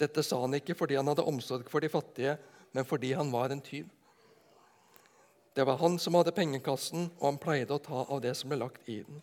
Dette 0.00 0.24
sa 0.26 0.40
han 0.42 0.56
ikke 0.58 0.74
fordi 0.74 0.98
han 0.98 1.06
hadde 1.10 1.26
omsorg 1.26 1.68
for 1.70 1.84
de 1.84 1.90
fattige, 1.92 2.34
men 2.74 2.86
fordi 2.88 3.12
han 3.14 3.30
var 3.30 3.54
en 3.54 3.62
tyv. 3.62 3.86
Det 5.54 5.62
var 5.66 5.78
han 5.78 6.00
som 6.02 6.16
hadde 6.18 6.34
pengekassen, 6.34 7.06
og 7.20 7.28
han 7.28 7.38
pleide 7.38 7.76
å 7.76 7.82
ta 7.82 8.02
av 8.02 8.22
det 8.24 8.32
som 8.34 8.50
ble 8.50 8.58
lagt 8.58 8.88
i 8.90 8.98
den. 9.06 9.22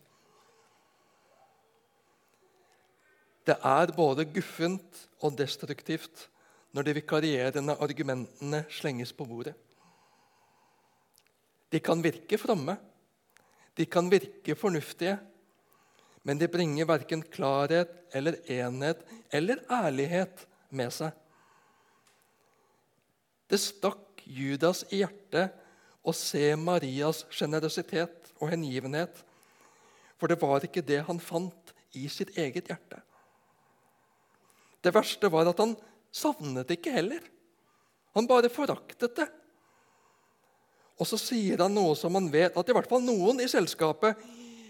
Det 3.43 3.57
er 3.57 3.91
både 3.97 4.27
guffent 4.29 5.01
og 5.19 5.35
destruktivt 5.35 6.29
når 6.71 6.87
de 6.87 6.95
vikarierende 7.01 7.75
argumentene 7.83 8.61
slenges 8.71 9.11
på 9.11 9.25
bordet. 9.27 9.57
De 11.71 11.79
kan 11.83 12.03
virke 12.03 12.39
fromme, 12.39 12.77
de 13.77 13.85
kan 13.87 14.09
virke 14.11 14.55
fornuftige, 14.57 15.17
men 16.23 16.37
de 16.37 16.49
bringer 16.51 16.85
verken 16.89 17.23
klarhet 17.33 17.93
eller 18.13 18.37
enhet 18.51 19.01
eller 19.33 19.63
ærlighet 19.71 20.45
med 20.69 20.93
seg. 20.93 21.15
Det 23.49 23.59
stakk 23.59 24.21
Judas 24.23 24.83
i 24.91 25.01
hjertet 25.01 25.57
å 26.07 26.13
se 26.15 26.53
Marias 26.55 27.25
sjenerøsitet 27.33 28.31
og 28.39 28.51
hengivenhet, 28.53 29.13
for 30.17 30.29
det 30.29 30.39
var 30.41 30.63
ikke 30.65 30.85
det 30.85 31.01
han 31.07 31.19
fant 31.19 31.73
i 31.97 32.05
sitt 32.11 32.37
eget 32.37 32.69
hjerte. 32.69 33.01
Det 34.81 34.93
verste 34.93 35.29
var 35.29 35.49
at 35.49 35.59
han 35.61 35.75
savnet 36.13 36.67
det 36.67 36.79
ikke 36.79 36.95
heller. 36.95 37.21
Han 38.17 38.27
bare 38.29 38.51
foraktet 38.51 39.15
det. 39.17 39.27
Og 41.01 41.07
så 41.09 41.17
sier 41.17 41.63
han 41.63 41.73
noe 41.73 41.95
som 41.97 42.13
han 42.13 42.29
vet 42.29 42.57
at 42.57 42.69
i 42.69 42.75
hvert 42.77 42.89
fall 42.89 43.01
noen 43.01 43.41
i 43.41 43.49
selskapet 43.49 44.19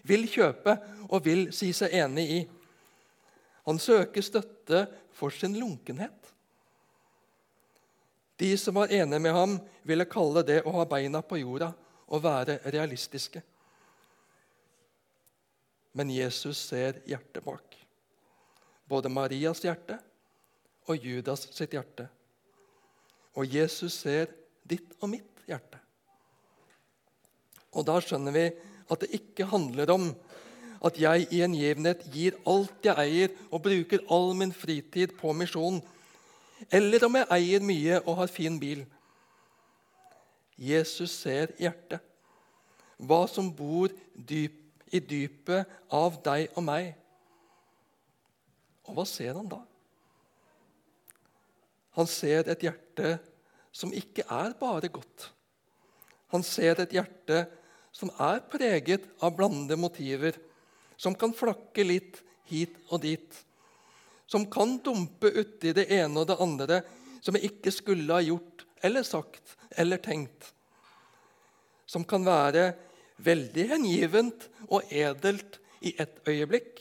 vil 0.07 0.23
kjøpe 0.31 0.77
og 1.09 1.25
vil 1.25 1.49
si 1.55 1.73
seg 1.75 1.93
enig 1.99 2.25
i. 2.37 2.41
Han 3.67 3.79
søker 3.81 4.23
støtte 4.23 4.85
for 5.13 5.33
sin 5.35 5.57
lunkenhet. 5.59 6.15
De 8.39 8.49
som 8.57 8.79
var 8.79 8.93
enige 8.95 9.19
med 9.21 9.35
ham, 9.35 9.59
ville 9.85 10.07
kalle 10.09 10.41
det 10.47 10.61
å 10.65 10.73
ha 10.79 10.85
beina 10.89 11.19
på 11.21 11.37
jorda 11.43 11.67
og 12.07 12.23
være 12.23 12.57
realistiske. 12.73 13.43
Men 15.91 16.09
Jesus 16.15 16.63
ser 16.71 17.03
hjertet 17.05 17.43
bak. 17.43 17.75
Både 18.87 19.11
Marias 19.11 19.61
hjerte 19.65 19.99
og 20.87 21.05
Judas 21.05 21.45
sitt 21.51 21.75
hjerte. 21.75 22.07
Og 23.35 23.45
Jesus 23.45 23.99
ser 23.99 24.31
ditt 24.63 24.95
og 25.01 25.11
mitt 25.11 25.45
hjerte. 25.45 25.80
Og 27.71 27.87
da 27.87 27.97
skjønner 28.03 28.35
vi 28.35 28.45
at 28.91 29.03
det 29.03 29.11
ikke 29.15 29.47
handler 29.47 29.93
om 29.93 30.09
at 30.81 30.97
jeg 30.97 31.27
i 31.29 31.41
en 31.45 31.53
gjengivenhet 31.53 32.05
gir 32.11 32.37
alt 32.49 32.85
jeg 32.85 32.97
eier, 32.97 33.33
og 33.53 33.61
bruker 33.67 34.01
all 34.09 34.31
min 34.37 34.53
fritid 34.53 35.13
på 35.19 35.33
misjon, 35.37 35.77
eller 36.73 37.05
om 37.05 37.19
jeg 37.19 37.29
eier 37.37 37.65
mye 37.65 37.99
og 38.01 38.17
har 38.21 38.31
fin 38.33 38.57
bil. 38.61 38.81
Jesus 40.57 41.13
ser 41.21 41.53
hjertet, 41.61 42.01
hva 43.01 43.23
som 43.29 43.49
bor 43.53 43.93
dyp, 44.15 44.57
i 44.91 44.99
dypet 44.99 45.69
av 45.95 46.17
deg 46.25 46.49
og 46.59 46.65
meg. 46.67 46.89
Og 48.89 48.97
hva 48.97 49.05
ser 49.07 49.37
han 49.37 49.47
da? 49.47 49.61
Han 51.95 52.09
ser 52.11 52.49
et 52.51 52.65
hjerte 52.65 53.13
som 53.71 53.93
ikke 53.95 54.25
er 54.27 54.51
bare 54.59 54.89
godt. 54.91 55.29
Han 56.35 56.43
ser 56.43 56.81
et 56.83 56.91
hjerte 56.97 57.45
som 57.45 57.60
er 58.19 58.43
preget 58.51 59.05
av 59.21 59.35
blandede 59.35 59.77
motiver, 59.79 60.37
som 60.97 61.15
kan 61.15 61.33
flakke 61.33 61.83
litt 61.83 62.21
hit 62.49 62.77
og 62.89 63.01
dit, 63.03 63.41
som 64.27 64.45
kan 64.51 64.77
dumpe 64.83 65.31
uti 65.33 65.73
det 65.75 65.89
ene 65.91 66.21
og 66.21 66.29
det 66.29 66.39
andre 66.39 66.81
som 67.21 67.37
jeg 67.37 67.51
ikke 67.51 67.73
skulle 67.73 68.15
ha 68.15 68.23
gjort 68.23 68.65
eller 68.81 69.05
sagt 69.05 69.57
eller 69.77 70.01
tenkt, 70.01 70.53
som 71.85 72.05
kan 72.07 72.25
være 72.25 72.71
veldig 73.21 73.67
hengivent 73.73 74.47
og 74.69 74.87
edelt 74.89 75.59
i 75.85 75.93
ett 75.99 76.21
øyeblikk, 76.29 76.79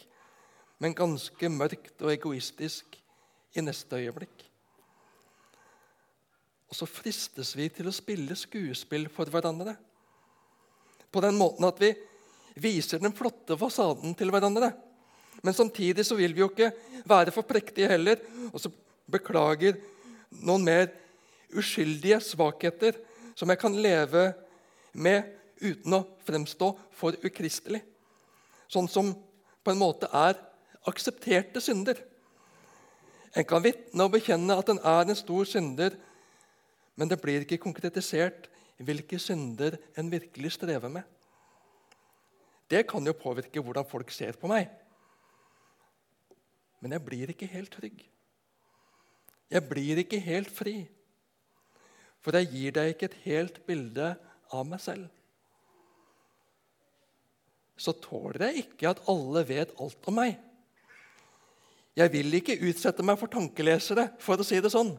men 0.80 0.96
ganske 0.96 1.50
mørkt 1.52 2.00
og 2.00 2.12
egoistisk 2.12 2.96
i 3.56 3.64
neste 3.64 3.98
øyeblikk. 4.00 4.46
Og 6.70 6.78
så 6.78 6.86
fristes 6.86 7.52
vi 7.58 7.66
til 7.74 7.90
å 7.90 7.94
spille 7.94 8.36
skuespill 8.38 9.08
for 9.12 9.28
hverandre. 9.32 9.74
På 11.10 11.22
den 11.24 11.38
måten 11.38 11.66
at 11.66 11.80
vi 11.82 11.90
viser 12.60 13.02
den 13.02 13.14
flotte 13.16 13.56
fasaden 13.58 14.14
til 14.18 14.30
hverandre. 14.32 14.72
Men 15.42 15.56
samtidig 15.56 16.04
så 16.06 16.16
vil 16.18 16.34
vi 16.36 16.42
jo 16.42 16.50
ikke 16.50 16.72
være 17.08 17.34
for 17.34 17.46
prektige 17.48 17.88
heller. 17.90 18.20
Og 18.52 18.60
så 18.62 18.72
beklager 19.10 19.78
noen 20.30 20.66
mer 20.66 20.90
uskyldige 21.56 22.20
svakheter 22.22 22.98
som 23.34 23.50
jeg 23.50 23.60
kan 23.60 23.74
leve 23.74 24.30
med 24.92 25.26
uten 25.60 25.96
å 25.96 26.04
fremstå 26.26 26.70
for 26.96 27.16
ukristelig. 27.24 27.82
Sånn 28.70 28.88
som 28.90 29.10
på 29.64 29.72
en 29.72 29.80
måte 29.80 30.08
er 30.14 30.38
aksepterte 30.88 31.60
synder. 31.62 31.98
En 33.36 33.46
kan 33.46 33.62
vitne 33.62 34.06
og 34.06 34.14
bekjenne 34.14 34.56
at 34.58 34.70
en 34.72 34.80
er 34.82 35.10
en 35.10 35.18
stor 35.18 35.46
synder, 35.48 35.94
men 36.98 37.10
det 37.10 37.20
blir 37.22 37.44
ikke 37.44 37.60
konkretisert 37.62 38.48
hvilke 38.84 39.18
synder 39.20 39.76
en 39.98 40.10
virkelig 40.12 40.54
strever 40.56 40.88
med. 40.92 41.02
Det 42.70 42.86
kan 42.88 43.04
jo 43.06 43.16
påvirke 43.18 43.60
hvordan 43.60 43.86
folk 43.88 44.12
ser 44.14 44.38
på 44.38 44.48
meg. 44.50 44.68
Men 46.80 46.94
jeg 46.96 47.04
blir 47.04 47.32
ikke 47.32 47.48
helt 47.50 47.72
trygg. 47.74 48.04
Jeg 49.50 49.66
blir 49.68 50.00
ikke 50.00 50.20
helt 50.22 50.50
fri. 50.54 50.84
For 52.22 52.36
jeg 52.36 52.50
gir 52.52 52.76
deg 52.76 52.92
ikke 52.92 53.08
et 53.10 53.18
helt 53.24 53.58
bilde 53.66 54.12
av 54.54 54.68
meg 54.68 54.80
selv. 54.82 55.08
Så 57.80 57.94
tåler 57.96 58.46
jeg 58.48 58.66
ikke 58.66 58.92
at 58.92 59.02
alle 59.08 59.42
vet 59.48 59.72
alt 59.80 60.08
om 60.10 60.18
meg. 60.20 60.36
Jeg 61.96 62.12
vil 62.12 62.36
ikke 62.38 62.60
utsette 62.68 63.04
meg 63.04 63.18
for 63.18 63.32
tankelesere, 63.32 64.10
for 64.22 64.40
å 64.40 64.46
si 64.46 64.60
det 64.62 64.70
sånn. 64.72 64.92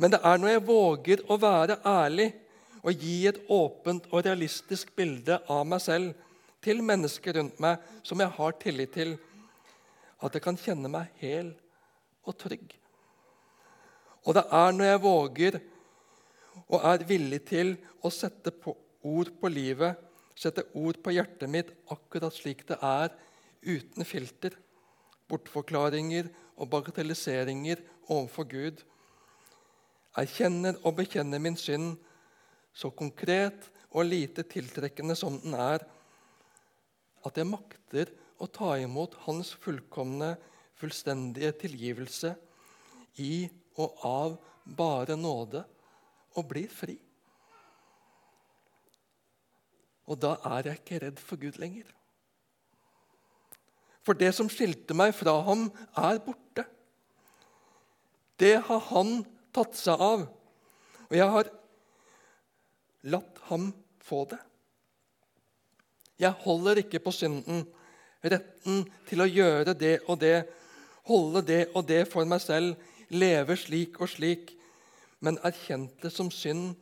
Men 0.00 0.14
det 0.14 0.20
er 0.24 0.40
når 0.40 0.54
jeg 0.54 0.64
våger 0.64 1.22
å 1.28 1.36
være 1.40 1.76
ærlig 1.84 2.30
og 2.80 3.02
gi 3.04 3.16
et 3.28 3.40
åpent 3.52 4.06
og 4.08 4.24
realistisk 4.24 4.94
bilde 4.96 5.36
av 5.52 5.66
meg 5.68 5.82
selv 5.84 6.26
til 6.64 6.80
mennesker 6.84 7.36
rundt 7.36 7.60
meg 7.60 7.82
som 8.06 8.20
jeg 8.20 8.32
har 8.36 8.56
tillit 8.60 8.94
til, 8.96 9.16
at 10.20 10.36
jeg 10.36 10.44
kan 10.44 10.58
kjenne 10.60 10.88
meg 10.92 11.12
hel 11.20 11.52
og 12.24 12.36
trygg. 12.40 12.72
Og 14.24 14.36
det 14.36 14.44
er 14.56 14.72
når 14.76 14.90
jeg 14.90 15.02
våger 15.04 15.58
og 16.70 16.84
er 16.92 17.04
villig 17.08 17.40
til 17.48 17.74
å 18.04 18.12
sette 18.12 18.52
på 18.52 18.74
ord 19.08 19.32
på 19.40 19.50
livet, 19.52 19.96
sette 20.36 20.64
ord 20.76 21.00
på 21.02 21.12
hjertet 21.12 21.50
mitt 21.52 21.72
akkurat 21.92 22.32
slik 22.36 22.64
det 22.68 22.78
er, 22.84 23.12
uten 23.60 24.06
filter, 24.08 24.54
bortforklaringer 25.28 26.30
og 26.56 26.70
bagatelliseringer 26.72 27.82
overfor 28.08 28.48
Gud, 28.48 28.80
erkjenner 30.18 30.78
og 30.84 30.96
bekjenner 30.98 31.42
min 31.42 31.58
synd 31.58 31.94
så 32.74 32.90
konkret 32.94 33.68
og 33.90 34.06
lite 34.06 34.44
tiltrekkende 34.46 35.16
som 35.18 35.38
den 35.42 35.54
er, 35.58 35.82
at 37.26 37.36
jeg 37.36 37.48
makter 37.48 38.10
å 38.40 38.48
ta 38.48 38.72
imot 38.80 39.18
Hans 39.26 39.52
fullkomne, 39.60 40.34
fullstendige 40.80 41.52
tilgivelse 41.66 42.32
i 43.20 43.44
og 43.80 44.04
av 44.06 44.36
bare 44.64 45.16
nåde 45.18 45.62
og 46.38 46.46
blir 46.48 46.70
fri. 46.72 46.96
Og 50.10 50.18
da 50.18 50.36
er 50.56 50.70
jeg 50.70 50.80
ikke 50.80 51.00
redd 51.04 51.20
for 51.22 51.40
Gud 51.40 51.58
lenger. 51.60 51.84
For 54.06 54.16
det 54.16 54.32
som 54.34 54.48
skilte 54.50 54.96
meg 54.96 55.12
fra 55.14 55.36
ham, 55.46 55.68
er 55.94 56.22
borte. 56.24 56.64
Det 58.40 58.56
har 58.66 58.82
han 58.88 59.20
tatt 59.54 59.76
seg 59.78 60.00
av, 60.00 60.26
og 61.08 61.16
jeg 61.16 61.34
har 61.34 61.50
latt 63.10 63.40
ham 63.48 63.70
få 64.04 64.24
det. 64.30 64.38
Jeg 66.20 66.36
holder 66.44 66.82
ikke 66.82 67.00
på 67.02 67.12
synden, 67.16 67.64
retten 68.20 68.82
til 69.08 69.24
å 69.24 69.28
gjøre 69.28 69.72
det 69.78 69.94
og 70.06 70.20
det, 70.20 70.44
holde 71.08 71.42
det 71.46 71.62
og 71.72 71.86
det 71.88 72.02
for 72.10 72.28
meg 72.28 72.42
selv, 72.44 72.76
leve 73.08 73.56
slik 73.56 73.96
og 74.02 74.10
slik, 74.12 74.52
men 75.24 75.40
erkjent 75.44 75.96
det 76.04 76.12
som 76.12 76.28
synd 76.32 76.74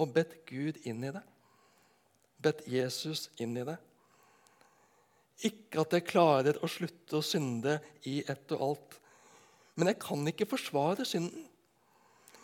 og 0.00 0.14
bedt 0.16 0.40
Gud 0.48 0.80
inn 0.88 1.04
i 1.04 1.12
det. 1.12 1.22
Bedt 2.40 2.64
Jesus 2.68 3.28
inn 3.40 3.52
i 3.60 3.66
det. 3.68 3.76
Ikke 5.44 5.84
at 5.84 5.94
jeg 5.96 6.08
klarer 6.08 6.58
å 6.60 6.68
slutte 6.68 7.20
å 7.20 7.24
synde 7.24 7.78
i 8.08 8.20
ett 8.28 8.56
og 8.56 8.64
alt, 8.64 8.96
men 9.76 9.92
jeg 9.92 10.00
kan 10.02 10.26
ikke 10.28 10.48
forsvare 10.48 11.06
synden. 11.08 11.46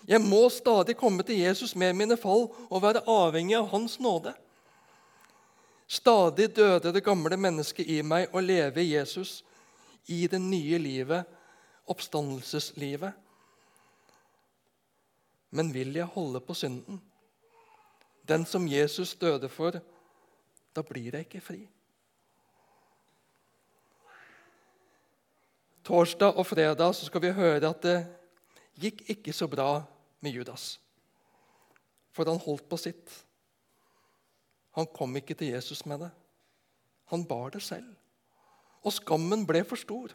Jeg 0.07 0.23
må 0.23 0.47
stadig 0.55 0.95
komme 0.97 1.25
til 1.27 1.41
Jesus 1.43 1.75
med 1.75 1.95
mine 1.99 2.17
fall 2.17 2.47
og 2.71 2.83
være 2.83 3.03
avhengig 3.11 3.57
av 3.59 3.71
Hans 3.73 3.99
nåde. 3.99 4.35
Stadig 5.87 6.53
døde 6.55 6.93
det 6.95 7.03
gamle 7.05 7.37
mennesket 7.37 7.91
i 7.91 8.01
meg 8.07 8.31
og 8.33 8.43
leve 8.47 8.83
i 8.83 8.93
Jesus, 8.95 9.43
i 10.07 10.27
det 10.31 10.39
nye 10.43 10.79
livet, 10.79 11.27
oppstandelseslivet. 11.91 13.13
Men 15.51 15.73
vil 15.75 15.95
jeg 15.95 16.11
holde 16.15 16.41
på 16.43 16.55
synden, 16.55 17.01
den 18.27 18.47
som 18.47 18.67
Jesus 18.69 19.15
døde 19.15 19.49
for, 19.49 19.79
da 20.75 20.83
blir 20.83 21.15
jeg 21.15 21.27
ikke 21.27 21.43
fri. 21.43 21.61
Torsdag 25.87 26.35
og 26.35 26.47
fredag 26.47 26.95
skal 26.99 27.23
vi 27.23 27.35
høre 27.35 27.71
at 27.71 27.83
det 27.83 27.99
gikk 28.83 29.05
ikke 29.15 29.35
så 29.35 29.47
bra 29.51 29.85
med 30.21 30.33
Judas. 30.33 30.81
For 32.13 32.25
han 32.25 32.41
holdt 32.41 32.69
på 32.69 32.79
sitt. 32.81 33.13
Han 34.77 34.89
kom 34.95 35.17
ikke 35.17 35.35
til 35.35 35.55
Jesus 35.55 35.87
med 35.87 36.05
det. 36.05 36.11
Han 37.13 37.25
bar 37.25 37.51
det 37.55 37.63
selv. 37.63 37.95
Og 38.83 38.93
skammen 38.93 39.47
ble 39.47 39.65
for 39.65 39.81
stor. 39.81 40.15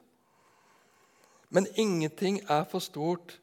Men 1.49 1.67
ingenting 1.75 2.39
er 2.49 2.63
for 2.63 2.79
stort 2.79 3.39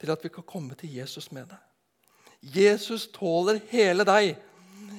til 0.00 0.10
at 0.10 0.24
vi 0.24 0.28
kan 0.28 0.44
komme 0.44 0.74
til 0.74 0.94
Jesus 0.94 1.32
med 1.32 1.46
det. 1.46 1.60
Jesus 2.42 3.06
tåler 3.14 3.60
hele 3.70 4.04
deg. 4.04 4.36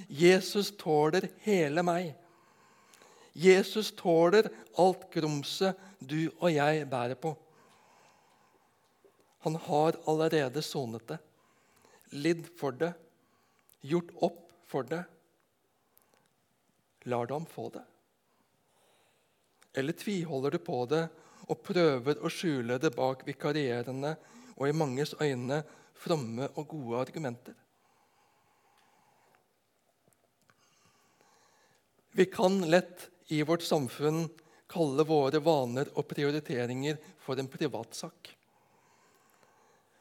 Jesus 0.10 0.72
tåler 0.80 1.28
hele 1.44 1.84
meg. 1.84 2.14
Jesus 3.34 3.92
tåler 3.98 4.48
alt 4.80 5.10
grumset 5.12 5.76
du 6.00 6.32
og 6.40 6.54
jeg 6.54 6.90
bærer 6.90 7.20
på. 7.20 7.34
Han 9.44 9.56
har 9.56 9.98
allerede 10.06 10.62
sonet 10.62 11.08
det, 11.08 11.18
lidd 12.16 12.46
for 12.56 12.72
det, 12.80 12.94
gjort 13.82 14.12
opp 14.24 14.44
for 14.72 14.88
det. 14.88 15.02
Lar 17.12 17.28
du 17.28 17.34
ham 17.34 17.46
få 17.46 17.66
det? 17.74 17.82
Eller 19.74 19.94
tviholder 20.00 20.56
du 20.56 20.62
på 20.64 20.78
det 20.88 21.02
og 21.52 21.60
prøver 21.60 22.22
å 22.24 22.32
skjule 22.32 22.78
det 22.80 22.94
bak 22.96 23.26
vikarierende 23.28 24.14
og 24.54 24.70
i 24.70 24.76
manges 24.80 25.12
øyne 25.20 25.58
fromme 26.00 26.48
og 26.54 26.70
gode 26.72 27.02
argumenter? 27.02 27.58
Vi 32.16 32.30
kan 32.32 32.62
lett 32.70 33.10
i 33.28 33.42
vårt 33.44 33.68
samfunn 33.68 34.24
kalle 34.72 35.04
våre 35.04 35.44
vaner 35.44 35.92
og 35.98 36.08
prioriteringer 36.08 37.02
for 37.26 37.42
en 37.42 37.52
privatsak. 37.52 38.32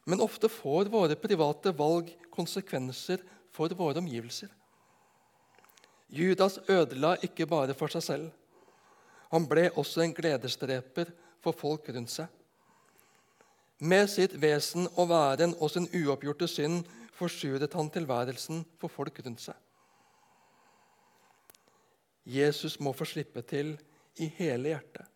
Men 0.04 0.20
ofte 0.20 0.48
får 0.50 0.90
våre 0.90 1.16
private 1.16 1.72
valg 1.78 2.10
konsekvenser 2.34 3.22
for 3.54 3.74
våre 3.78 4.00
omgivelser. 4.02 4.50
Judas 6.12 6.58
ødela 6.68 7.14
ikke 7.24 7.46
bare 7.48 7.74
for 7.74 7.92
seg 7.92 8.04
selv. 8.04 8.30
Han 9.32 9.46
ble 9.48 9.70
også 9.80 10.02
en 10.04 10.14
gledesdreper 10.14 11.12
for 11.40 11.56
folk 11.56 11.88
rundt 11.94 12.12
seg. 12.12 12.26
Med 13.82 14.10
sitt 14.10 14.34
vesen 14.38 14.86
og 14.92 15.08
væren 15.10 15.54
og 15.58 15.72
sin 15.72 15.88
uoppgjorte 15.88 16.46
synd 16.50 16.84
forsuret 17.16 17.72
han 17.74 17.88
tilværelsen 17.90 18.64
for 18.78 18.92
folk 18.92 19.22
rundt 19.24 19.40
seg. 19.42 19.56
Jesus 22.28 22.78
må 22.78 22.92
få 22.94 23.06
slippe 23.08 23.42
til 23.42 23.72
i 24.22 24.28
hele 24.36 24.74
hjertet, 24.74 25.06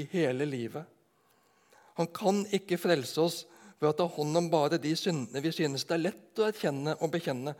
i 0.00 0.06
hele 0.14 0.46
livet. 0.48 0.86
Han 1.98 2.08
kan 2.08 2.40
ikke 2.54 2.80
frelse 2.80 3.20
oss 3.20 3.42
ved 3.80 3.90
å 3.90 3.96
ta 3.98 4.06
hånd 4.16 4.36
om 4.38 4.50
bare 4.50 4.78
de 4.80 4.94
syndene 4.96 5.42
vi 5.44 5.52
synes 5.52 5.86
det 5.88 5.96
er 5.96 6.04
lett 6.06 6.40
å 6.40 6.46
erkjenne 6.48 6.96
og 7.00 7.12
bekjenne. 7.12 7.54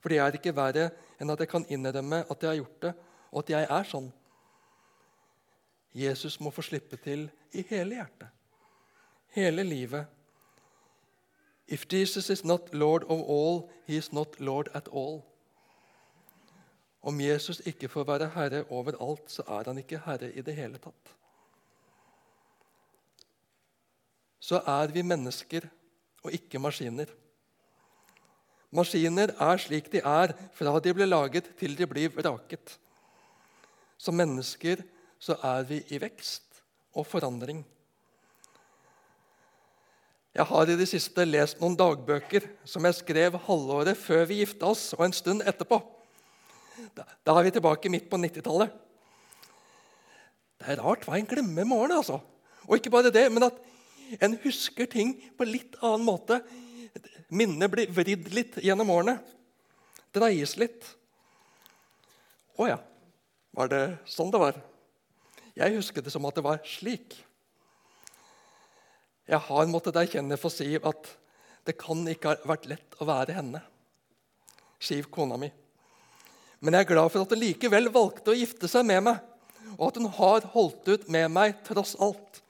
For 0.00 0.12
det 0.12 0.20
er 0.22 0.38
ikke 0.38 0.56
verre 0.56 0.88
enn 1.20 1.32
at 1.32 1.42
jeg 1.42 1.50
kan 1.52 1.66
innrømme 1.68 2.22
at 2.24 2.42
jeg 2.42 2.50
har 2.50 2.60
gjort 2.62 2.84
det, 2.86 2.92
og 3.30 3.42
at 3.42 3.52
jeg 3.54 3.68
er 3.76 3.88
sånn. 3.90 4.08
Jesus 5.92 6.38
må 6.40 6.52
få 6.54 6.62
slippe 6.62 6.96
til 7.02 7.26
i 7.52 7.64
hele 7.68 7.98
hjertet, 7.98 8.30
hele 9.34 9.64
livet. 9.66 10.06
If 11.66 11.86
Jesus 11.90 12.30
is 12.30 12.44
not 12.44 12.72
Lord 12.74 13.04
of 13.04 13.20
all, 13.20 13.68
he 13.86 13.96
is 13.96 14.12
not 14.12 14.40
Lord 14.40 14.70
at 14.74 14.88
all. 14.88 15.20
Om 17.02 17.20
Jesus 17.20 17.62
ikke 17.66 17.88
får 17.88 18.04
være 18.04 18.32
herre 18.34 18.64
over 18.70 18.98
alt, 19.00 19.30
så 19.30 19.42
er 19.48 19.70
han 19.70 19.78
ikke 19.78 20.02
herre 20.04 20.32
i 20.32 20.42
det 20.42 20.54
hele 20.56 20.78
tatt. 20.82 21.19
Så 24.40 24.62
er 24.66 24.92
vi 24.94 25.04
mennesker 25.04 25.66
og 26.24 26.32
ikke 26.34 26.60
maskiner. 26.62 27.10
Maskiner 28.70 29.34
er 29.34 29.58
slik 29.60 29.90
de 29.92 30.00
er 30.00 30.32
fra 30.54 30.78
de 30.80 30.94
ble 30.94 31.08
laget 31.08 31.50
til 31.58 31.74
de 31.76 31.88
blir 31.90 32.12
vraket. 32.14 32.78
Som 33.98 34.16
mennesker 34.16 34.84
så 35.20 35.36
er 35.44 35.66
vi 35.68 35.82
i 35.90 36.00
vekst 36.00 36.62
og 36.96 37.06
forandring. 37.06 37.64
Jeg 40.30 40.46
har 40.46 40.70
i 40.70 40.76
det 40.78 40.86
siste 40.86 41.24
lest 41.26 41.58
noen 41.60 41.74
dagbøker 41.76 42.46
som 42.64 42.86
jeg 42.86 43.00
skrev 43.00 43.38
halvåret 43.48 43.98
før 43.98 44.28
vi 44.30 44.38
gifta 44.40 44.70
oss, 44.70 44.92
og 44.94 45.02
en 45.04 45.16
stund 45.16 45.42
etterpå. 45.42 45.80
Da 46.94 47.34
er 47.34 47.42
vi 47.44 47.52
tilbake 47.56 47.90
midt 47.92 48.06
på 48.08 48.16
90-tallet. 48.16 48.70
Det 50.60 50.70
er 50.70 50.80
rart 50.84 51.02
hva 51.08 51.18
en 51.18 51.26
glemmer 51.28 51.66
med 51.66 51.76
årene. 51.76 51.98
altså. 51.98 52.20
Og 52.68 52.76
ikke 52.78 52.92
bare 52.94 53.10
det, 53.10 53.26
men 53.32 53.48
at 53.48 53.58
en 54.18 54.36
husker 54.42 54.88
ting 54.90 55.14
på 55.38 55.46
litt 55.46 55.76
annen 55.80 56.06
måte. 56.06 56.40
Minnet 57.30 57.70
blir 57.70 57.92
vridd 57.94 58.30
litt 58.34 58.58
gjennom 58.64 58.90
årene. 58.90 59.18
Dreies 60.14 60.56
litt. 60.58 60.88
Å 62.58 62.66
ja. 62.72 62.78
Var 63.54 63.70
det 63.70 63.82
sånn 64.10 64.30
det 64.32 64.40
var? 64.42 64.58
Jeg 65.58 65.76
husker 65.76 66.02
det 66.02 66.12
som 66.14 66.26
at 66.26 66.36
det 66.38 66.46
var 66.46 66.62
slik. 66.66 67.16
Jeg 69.30 69.42
har 69.46 69.70
måttet 69.70 69.98
erkjenne 69.98 70.38
for 70.40 70.50
Siv 70.50 70.86
at 70.88 71.10
det 71.68 71.76
kan 71.78 72.00
ikke 72.08 72.32
ha 72.32 72.50
vært 72.50 72.68
lett 72.70 72.96
å 72.98 73.06
være 73.06 73.36
henne. 73.36 73.60
Siv, 74.80 75.10
kona 75.12 75.36
mi. 75.38 75.50
Men 76.60 76.76
jeg 76.76 76.86
er 76.86 76.90
glad 76.90 77.12
for 77.12 77.24
at 77.24 77.32
hun 77.32 77.40
likevel 77.40 77.90
valgte 77.92 78.32
å 78.32 78.36
gifte 78.36 78.68
seg 78.68 78.86
med 78.88 79.04
meg, 79.06 79.20
og 79.76 79.86
at 79.90 80.00
hun 80.00 80.08
har 80.16 80.48
holdt 80.54 80.88
ut 80.88 81.06
med 81.12 81.30
meg 81.32 81.60
tross 81.66 81.94
alt. 82.00 82.40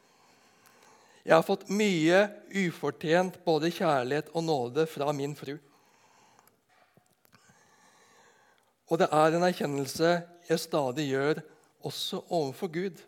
Jeg 1.24 1.36
har 1.36 1.44
fått 1.44 1.68
mye 1.68 2.22
ufortjent 2.56 3.36
både 3.44 3.72
kjærlighet 3.74 4.30
og 4.32 4.44
nåde 4.46 4.86
fra 4.88 5.12
min 5.12 5.34
fru. 5.36 5.56
Og 8.90 8.98
det 8.98 9.10
er 9.14 9.36
en 9.36 9.46
erkjennelse 9.46 10.14
jeg 10.48 10.62
stadig 10.62 11.10
gjør 11.12 11.42
også 11.86 12.22
overfor 12.26 12.72
Gud. 12.72 13.02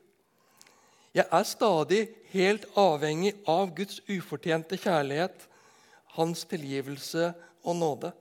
Jeg 1.13 1.27
er 1.27 1.45
stadig 1.45 2.03
helt 2.33 2.69
avhengig 2.79 3.35
av 3.49 3.73
Guds 3.77 3.99
ufortjente 4.09 4.79
kjærlighet, 4.81 5.49
hans 6.15 6.45
tilgivelse 6.49 7.33
og 7.65 7.77
nåde. 7.77 8.13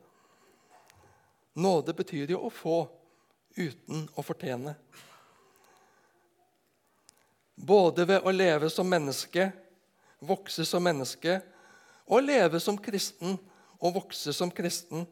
Nåde 1.53 1.95
betyr 1.95 2.33
jo 2.33 2.41
å 2.47 2.51
få 2.51 2.81
uten 3.59 4.07
å 4.15 4.23
fortjene. 4.23 4.73
Både 7.55 8.07
ved 8.09 8.25
å 8.25 8.33
leve 8.33 8.71
som 8.73 8.89
menneske, 8.89 9.51
vokse 10.21 10.65
som 10.67 10.83
menneske, 10.85 11.39
og 12.11 12.25
leve 12.25 12.59
som 12.59 12.77
kristen 12.81 13.37
og 13.81 13.95
vokse 13.95 14.33
som 14.35 14.51
kristen. 14.53 15.05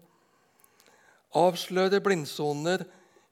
Avsløre 1.38 2.02
blindsoner 2.04 2.84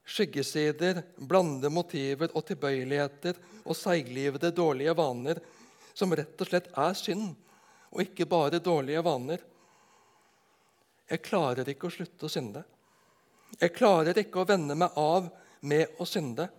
skyggesider, 0.07 1.01
blande 1.17 1.69
motiver 1.73 2.31
og 2.33 2.45
tilbøyeligheter 2.47 3.37
og 3.65 3.75
seiglivede 3.75 4.53
dårlige 4.55 4.95
vaner 4.95 5.41
som 5.97 6.13
rett 6.15 6.39
og 6.41 6.49
slett 6.49 6.69
er 6.77 6.95
synd, 6.95 7.33
og 7.91 8.03
ikke 8.03 8.27
bare 8.29 8.61
dårlige 8.63 9.03
vaner. 9.03 9.41
Jeg 11.07 11.23
klarer 11.25 11.67
ikke 11.71 11.89
å 11.89 11.93
slutte 11.93 12.27
å 12.27 12.31
synde. 12.31 12.63
Jeg 13.57 13.73
klarer 13.75 14.17
ikke 14.19 14.41
å 14.41 14.47
vende 14.47 14.75
meg 14.77 14.95
av 14.99 15.29
med 15.67 15.99
å 15.99 16.07
synde. 16.07 16.49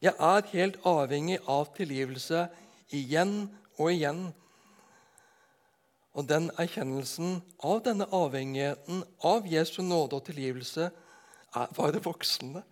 Jeg 0.00 0.14
er 0.16 0.50
helt 0.52 0.78
avhengig 0.86 1.40
av 1.48 1.72
tilgivelse 1.76 2.46
igjen 2.96 3.48
og 3.78 3.92
igjen. 3.92 4.24
Og 6.16 6.26
den 6.26 6.48
erkjennelsen 6.58 7.38
av 7.62 7.84
denne 7.86 8.08
avhengigheten 8.10 9.04
av 9.26 9.46
Jesu 9.46 9.80
nåde 9.86 10.18
og 10.18 10.26
tilgivelse 10.26 10.90
er 10.90 11.76
bare 11.76 12.02
voksende. 12.02 12.64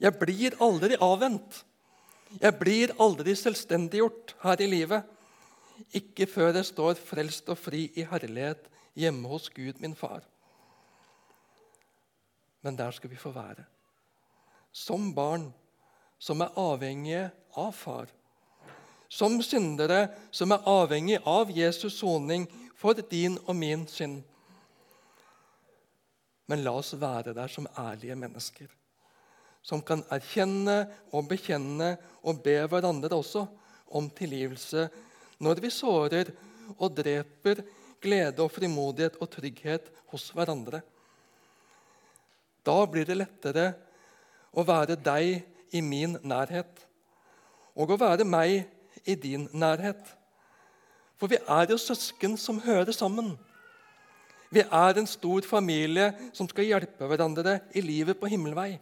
Jeg 0.00 0.18
blir 0.20 0.56
aldri 0.62 0.98
avvent. 1.00 1.62
Jeg 2.40 2.58
blir 2.58 2.92
aldri 3.00 3.34
selvstendiggjort 3.38 4.34
her 4.42 4.60
i 4.60 4.68
livet. 4.68 5.10
Ikke 5.94 6.26
før 6.30 6.52
jeg 6.54 6.68
står 6.70 6.98
frelst 6.98 7.48
og 7.50 7.58
fri 7.58 7.86
i 7.96 8.06
herlighet 8.06 8.68
hjemme 8.98 9.28
hos 9.30 9.48
Gud, 9.50 9.80
min 9.82 9.96
far. 9.98 10.22
Men 12.62 12.76
der 12.78 12.90
skal 12.96 13.10
vi 13.10 13.20
få 13.20 13.32
være. 13.34 13.64
Som 14.72 15.12
barn 15.14 15.50
som 16.18 16.40
er 16.40 16.54
avhengige 16.58 17.28
av 17.60 17.72
far. 17.76 18.08
Som 19.14 19.38
syndere 19.46 20.08
som 20.34 20.50
er 20.54 20.64
avhengig 20.66 21.20
av 21.22 21.52
Jesus 21.54 22.00
soning 22.00 22.48
for 22.74 22.98
din 23.10 23.36
og 23.46 23.54
min 23.56 23.86
synd. 23.86 24.22
Men 26.50 26.64
la 26.64 26.74
oss 26.80 26.92
være 26.98 27.32
der 27.36 27.48
som 27.48 27.68
ærlige 27.78 28.16
mennesker. 28.18 28.66
Som 29.64 29.84
kan 29.86 30.02
erkjenne 30.12 30.82
og 31.14 31.28
bekjenne 31.30 31.94
og 32.26 32.42
be 32.44 32.58
hverandre 32.68 33.14
også 33.16 33.46
om 33.94 34.10
tilgivelse 34.10 34.88
når 35.44 35.62
vi 35.62 35.70
sårer 35.72 36.34
og 36.74 36.92
dreper 36.98 37.62
glede 38.02 38.42
og 38.42 38.52
frimodighet 38.52 39.16
og 39.22 39.30
trygghet 39.32 39.88
hos 40.12 40.28
hverandre. 40.34 40.82
Da 42.64 42.76
blir 42.90 43.06
det 43.08 43.18
lettere 43.20 43.70
å 44.52 44.64
være 44.66 44.98
deg 45.00 45.44
i 45.74 45.80
min 45.84 46.18
nærhet 46.22 46.82
og 47.74 47.94
å 47.94 48.00
være 48.00 48.26
meg 48.28 48.62
i 49.04 49.14
din 49.14 49.48
nærhet. 49.52 50.02
For 51.16 51.30
vi 51.30 51.38
er 51.48 51.70
jo 51.70 51.78
søsken 51.78 52.36
som 52.36 52.60
hører 52.60 52.92
sammen. 52.92 53.34
Vi 54.50 54.62
er 54.62 54.98
en 54.98 55.06
stor 55.06 55.46
familie 55.46 56.12
som 56.32 56.48
skal 56.48 56.68
hjelpe 56.68 57.06
hverandre 57.10 57.58
i 57.74 57.80
livet 57.80 58.18
på 58.20 58.30
himmelvei. 58.30 58.76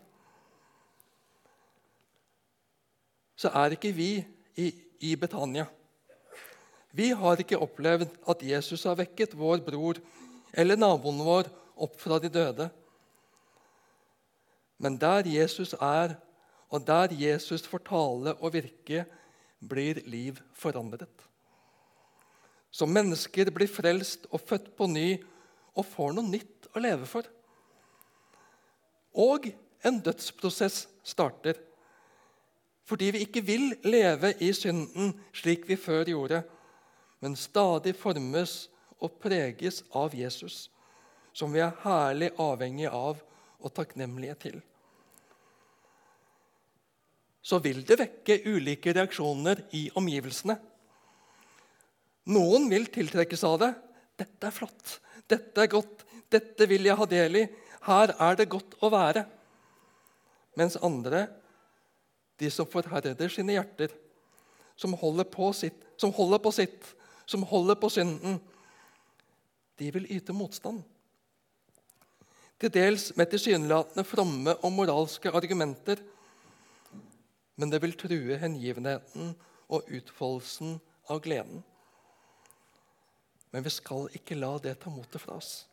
Så 3.36 3.48
er 3.48 3.74
ikke 3.74 3.92
vi 3.96 4.10
i, 4.56 4.66
i 5.00 5.14
Betania. 5.16 5.66
Vi 6.92 7.08
har 7.16 7.40
ikke 7.40 7.58
opplevd 7.58 8.10
at 8.28 8.42
Jesus 8.44 8.84
har 8.84 8.98
vekket 9.00 9.32
vår 9.38 9.62
bror 9.64 10.00
eller 10.52 10.76
naboen 10.76 11.22
vår 11.24 11.48
opp 11.80 11.96
fra 12.00 12.18
de 12.20 12.28
døde. 12.28 12.68
Men 14.82 14.98
der 15.00 15.24
Jesus 15.26 15.72
er, 15.78 16.18
og 16.68 16.86
der 16.86 17.14
Jesus 17.16 17.64
får 17.68 17.84
tale 17.88 18.34
og 18.34 18.52
virke, 18.52 19.06
blir 19.62 20.02
liv 20.10 20.40
forandret. 20.58 21.28
Så 22.70 22.88
mennesker 22.88 23.50
blir 23.54 23.70
frelst 23.70 24.26
og 24.30 24.40
født 24.40 24.72
på 24.76 24.88
ny 24.90 25.08
og 25.76 25.86
får 25.86 26.16
noe 26.16 26.28
nytt 26.28 26.70
å 26.72 26.82
leve 26.82 27.06
for. 27.08 27.26
Og 29.12 29.50
en 29.84 30.00
dødsprosess 30.02 30.86
starter. 31.04 31.58
Fordi 32.88 33.10
vi 33.14 33.22
ikke 33.26 33.44
vil 33.44 33.70
leve 33.84 34.32
i 34.42 34.50
synden 34.56 35.12
slik 35.36 35.68
vi 35.68 35.76
før 35.78 36.08
gjorde, 36.10 36.42
men 37.22 37.36
stadig 37.38 37.94
formes 37.96 38.66
og 39.02 39.18
preges 39.22 39.82
av 39.94 40.14
Jesus, 40.14 40.66
som 41.32 41.52
vi 41.54 41.62
er 41.62 41.76
herlig 41.84 42.32
avhengig 42.40 42.88
av 42.90 43.20
og 43.62 43.74
takknemlige 43.76 44.34
til. 44.46 44.58
Så 47.42 47.58
vil 47.62 47.82
det 47.86 47.98
vekke 47.98 48.38
ulike 48.46 48.94
reaksjoner 48.94 49.64
i 49.74 49.88
omgivelsene. 49.98 50.56
Noen 52.30 52.68
vil 52.70 52.86
tiltrekkes 52.86 53.42
av 53.44 53.58
det. 53.62 53.72
'Dette 54.18 54.46
er 54.46 54.54
flott. 54.54 54.98
Dette 55.26 55.62
er 55.64 55.70
godt. 55.70 56.04
Dette 56.30 56.68
vil 56.70 56.86
jeg 56.86 56.96
ha 56.96 57.06
del 57.08 57.40
i. 57.42 57.46
Her 57.82 58.14
er 58.14 58.38
det 58.38 58.50
godt 58.52 58.76
å 58.80 58.90
være.' 58.92 59.26
Mens 60.54 60.76
andre, 60.76 61.26
de 62.38 62.50
som 62.52 62.68
forherder 62.68 63.30
sine 63.32 63.56
hjerter, 63.56 63.88
som 64.76 64.92
holder 65.00 65.24
på 65.24 65.48
sitt, 65.56 65.78
som 65.96 66.12
holder 66.12 66.42
på 66.44 66.52
sitt, 66.52 66.90
som 67.26 67.44
holder 67.48 67.78
på 67.80 67.88
synden, 67.88 68.36
de 69.78 69.90
vil 69.94 70.08
yte 70.12 70.34
motstand. 70.36 70.82
Til 72.60 72.70
dels 72.70 73.10
med 73.16 73.30
tilsynelatende 73.32 74.04
fromme 74.06 74.54
og 74.60 74.74
moralske 74.76 75.32
argumenter. 75.32 76.02
Men 77.56 77.70
det 77.70 77.82
vil 77.82 77.96
true 77.98 78.38
hengivenheten 78.40 79.34
og 79.72 79.90
utfoldelsen 79.92 80.78
av 81.12 81.20
gleden. 81.24 81.62
Men 83.52 83.64
vi 83.64 83.72
skal 83.72 84.08
ikke 84.16 84.38
la 84.38 84.54
det 84.64 84.78
ta 84.80 84.90
motet 84.90 85.20
fra 85.20 85.36
oss. 85.36 85.66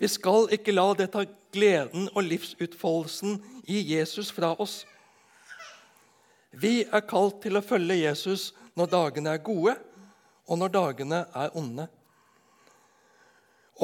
Vi 0.00 0.08
skal 0.08 0.48
ikke 0.56 0.72
la 0.72 0.86
det 0.96 1.10
ta 1.12 1.26
gleden 1.52 2.08
og 2.14 2.24
livsutfoldelsen 2.24 3.36
i 3.68 3.82
Jesus 3.92 4.30
fra 4.32 4.54
oss. 4.56 4.82
Vi 6.54 6.86
er 6.86 7.04
kalt 7.04 7.42
til 7.44 7.58
å 7.58 7.64
følge 7.64 7.98
Jesus 8.00 8.52
når 8.78 8.90
dagene 8.94 9.34
er 9.34 9.44
gode, 9.44 9.74
og 10.48 10.60
når 10.60 10.72
dagene 10.72 11.20
er 11.34 11.52
onde. 11.56 11.86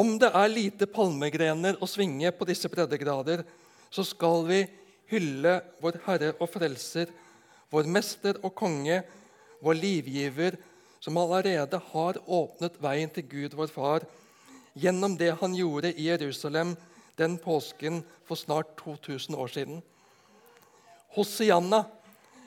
Om 0.00 0.14
det 0.22 0.30
er 0.38 0.52
lite 0.52 0.86
palmegrener 0.86 1.80
å 1.82 1.88
svinge 1.90 2.30
på 2.32 2.46
disse 2.48 2.70
breddegrader, 2.70 3.42
så 3.90 4.04
skal 4.06 4.44
vi 4.46 4.60
hylle 5.10 5.60
vår 5.82 6.00
Herre 6.06 6.32
og 6.38 6.48
Frelser, 6.52 7.10
vår 7.70 7.88
Mester 7.90 8.38
og 8.42 8.54
Konge, 8.58 9.02
vår 9.60 9.78
livgiver, 9.78 10.56
som 11.00 11.16
allerede 11.20 11.80
har 11.92 12.18
åpnet 12.26 12.76
veien 12.82 13.10
til 13.12 13.26
Gud, 13.28 13.56
vår 13.56 13.70
Far, 13.72 14.06
gjennom 14.74 15.16
det 15.18 15.32
han 15.40 15.54
gjorde 15.56 15.92
i 15.94 16.08
Jerusalem 16.10 16.76
den 17.18 17.38
påsken 17.40 18.02
for 18.28 18.38
snart 18.38 18.76
2000 18.80 19.36
år 19.36 19.50
siden. 19.52 19.82
Hosianna, 21.16 21.84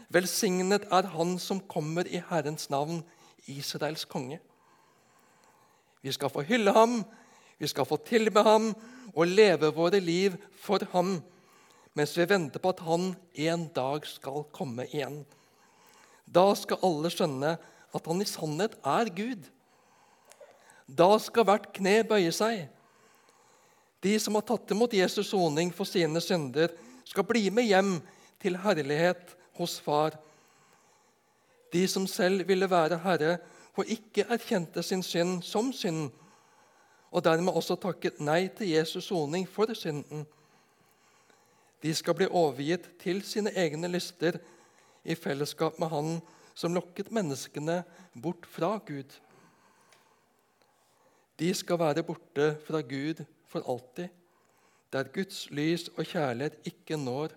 velsignet 0.10 0.88
er 0.92 1.10
Han 1.18 1.38
som 1.40 1.60
kommer 1.60 2.08
i 2.08 2.22
Herrens 2.30 2.70
navn, 2.70 3.04
Israels 3.48 4.06
konge. 4.06 4.40
Vi 6.02 6.12
skal 6.12 6.30
få 6.30 6.42
hylle 6.48 6.72
ham, 6.72 7.04
vi 7.60 7.68
skal 7.68 7.86
få 7.86 7.98
tilbe 7.98 8.44
ham 8.44 8.72
og 9.14 9.28
leve 9.28 9.74
våre 9.74 10.00
liv 10.00 10.36
for 10.56 10.80
ham 10.92 11.22
mens 11.94 12.16
vi 12.18 12.26
venter 12.30 12.62
på 12.62 12.74
at 12.74 12.82
han 12.86 13.12
en 13.46 13.66
dag 13.76 14.06
skal 14.10 14.46
komme 14.56 14.88
igjen. 14.90 15.22
Da 16.26 16.46
skal 16.58 16.82
alle 16.86 17.12
skjønne 17.14 17.56
at 17.94 18.08
han 18.10 18.24
i 18.24 18.30
sannhet 18.30 18.78
er 18.82 19.12
Gud. 19.14 19.44
Da 20.88 21.12
skal 21.22 21.46
hvert 21.48 21.70
kne 21.76 22.02
bøye 22.08 22.34
seg. 22.34 22.66
De 24.04 24.18
som 24.20 24.36
har 24.36 24.44
tatt 24.48 24.74
imot 24.74 24.94
Jesus' 24.94 25.30
soning 25.32 25.72
for 25.72 25.88
sine 25.88 26.20
synder, 26.22 26.74
skal 27.08 27.26
bli 27.28 27.48
med 27.52 27.68
hjem 27.70 27.96
til 28.42 28.58
herlighet 28.60 29.36
hos 29.60 29.78
Far. 29.84 30.16
De 31.72 31.86
som 31.88 32.08
selv 32.08 32.48
ville 32.48 32.70
være 32.70 33.00
herre 33.04 33.38
og 33.78 33.90
ikke 33.90 34.26
erkjente 34.30 34.84
sin 34.86 35.04
synd 35.04 35.42
som 35.46 35.72
synd, 35.74 36.12
og 37.14 37.24
dermed 37.26 37.54
også 37.54 37.78
takket 37.78 38.20
nei 38.22 38.48
til 38.58 38.74
Jesus' 38.74 39.08
soning 39.08 39.48
for 39.50 39.72
synden. 39.78 40.26
De 41.84 41.92
skal 41.96 42.16
bli 42.16 42.30
overgitt 42.32 42.88
til 43.02 43.20
sine 43.28 43.52
egne 43.60 43.90
lyster 43.92 44.40
i 45.04 45.16
fellesskap 45.20 45.80
med 45.80 45.92
Han 45.92 46.16
som 46.56 46.76
lokket 46.76 47.12
menneskene 47.12 47.82
bort 48.24 48.46
fra 48.48 48.78
Gud. 48.88 49.10
De 51.40 51.50
skal 51.54 51.80
være 51.82 52.06
borte 52.08 52.54
fra 52.64 52.82
Gud 52.82 53.24
for 53.50 53.66
alltid, 53.68 54.08
der 54.94 55.10
Guds 55.14 55.48
lys 55.52 55.90
og 55.98 56.06
kjærlighet 56.06 56.60
ikke 56.70 56.98
når 56.98 57.34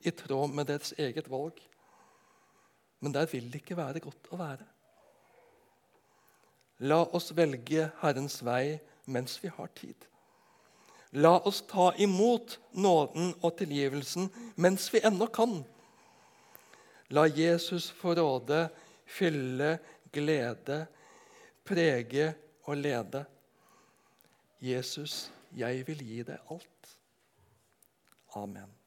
i 0.00 0.10
tråd 0.10 0.52
med 0.56 0.66
deres 0.72 0.94
eget 0.98 1.28
valg. 1.30 1.60
Men 3.00 3.14
der 3.14 3.28
vil 3.30 3.50
det 3.52 3.60
ikke 3.60 3.76
være 3.76 4.00
godt 4.00 4.32
å 4.32 4.40
være. 4.40 4.66
La 6.88 7.04
oss 7.14 7.30
velge 7.36 7.90
Herrens 8.00 8.40
vei 8.44 8.80
mens 9.06 9.36
vi 9.42 9.52
har 9.52 9.70
tid. 9.76 10.08
La 11.14 11.38
oss 11.38 11.62
ta 11.70 11.92
imot 12.02 12.58
nåden 12.74 13.32
og 13.40 13.54
tilgivelsen 13.60 14.26
mens 14.58 14.88
vi 14.94 15.02
ennå 15.06 15.28
kan. 15.30 15.60
La 17.14 17.26
Jesus 17.30 17.90
få 17.94 18.16
råde, 18.18 18.66
fylle, 19.06 19.78
glede, 20.12 20.80
prege 21.64 22.32
og 22.66 22.80
lede. 22.82 23.24
Jesus, 24.64 25.28
jeg 25.54 25.84
vil 25.86 26.02
gi 26.02 26.22
deg 26.26 26.50
alt. 26.50 26.96
Amen. 28.34 28.83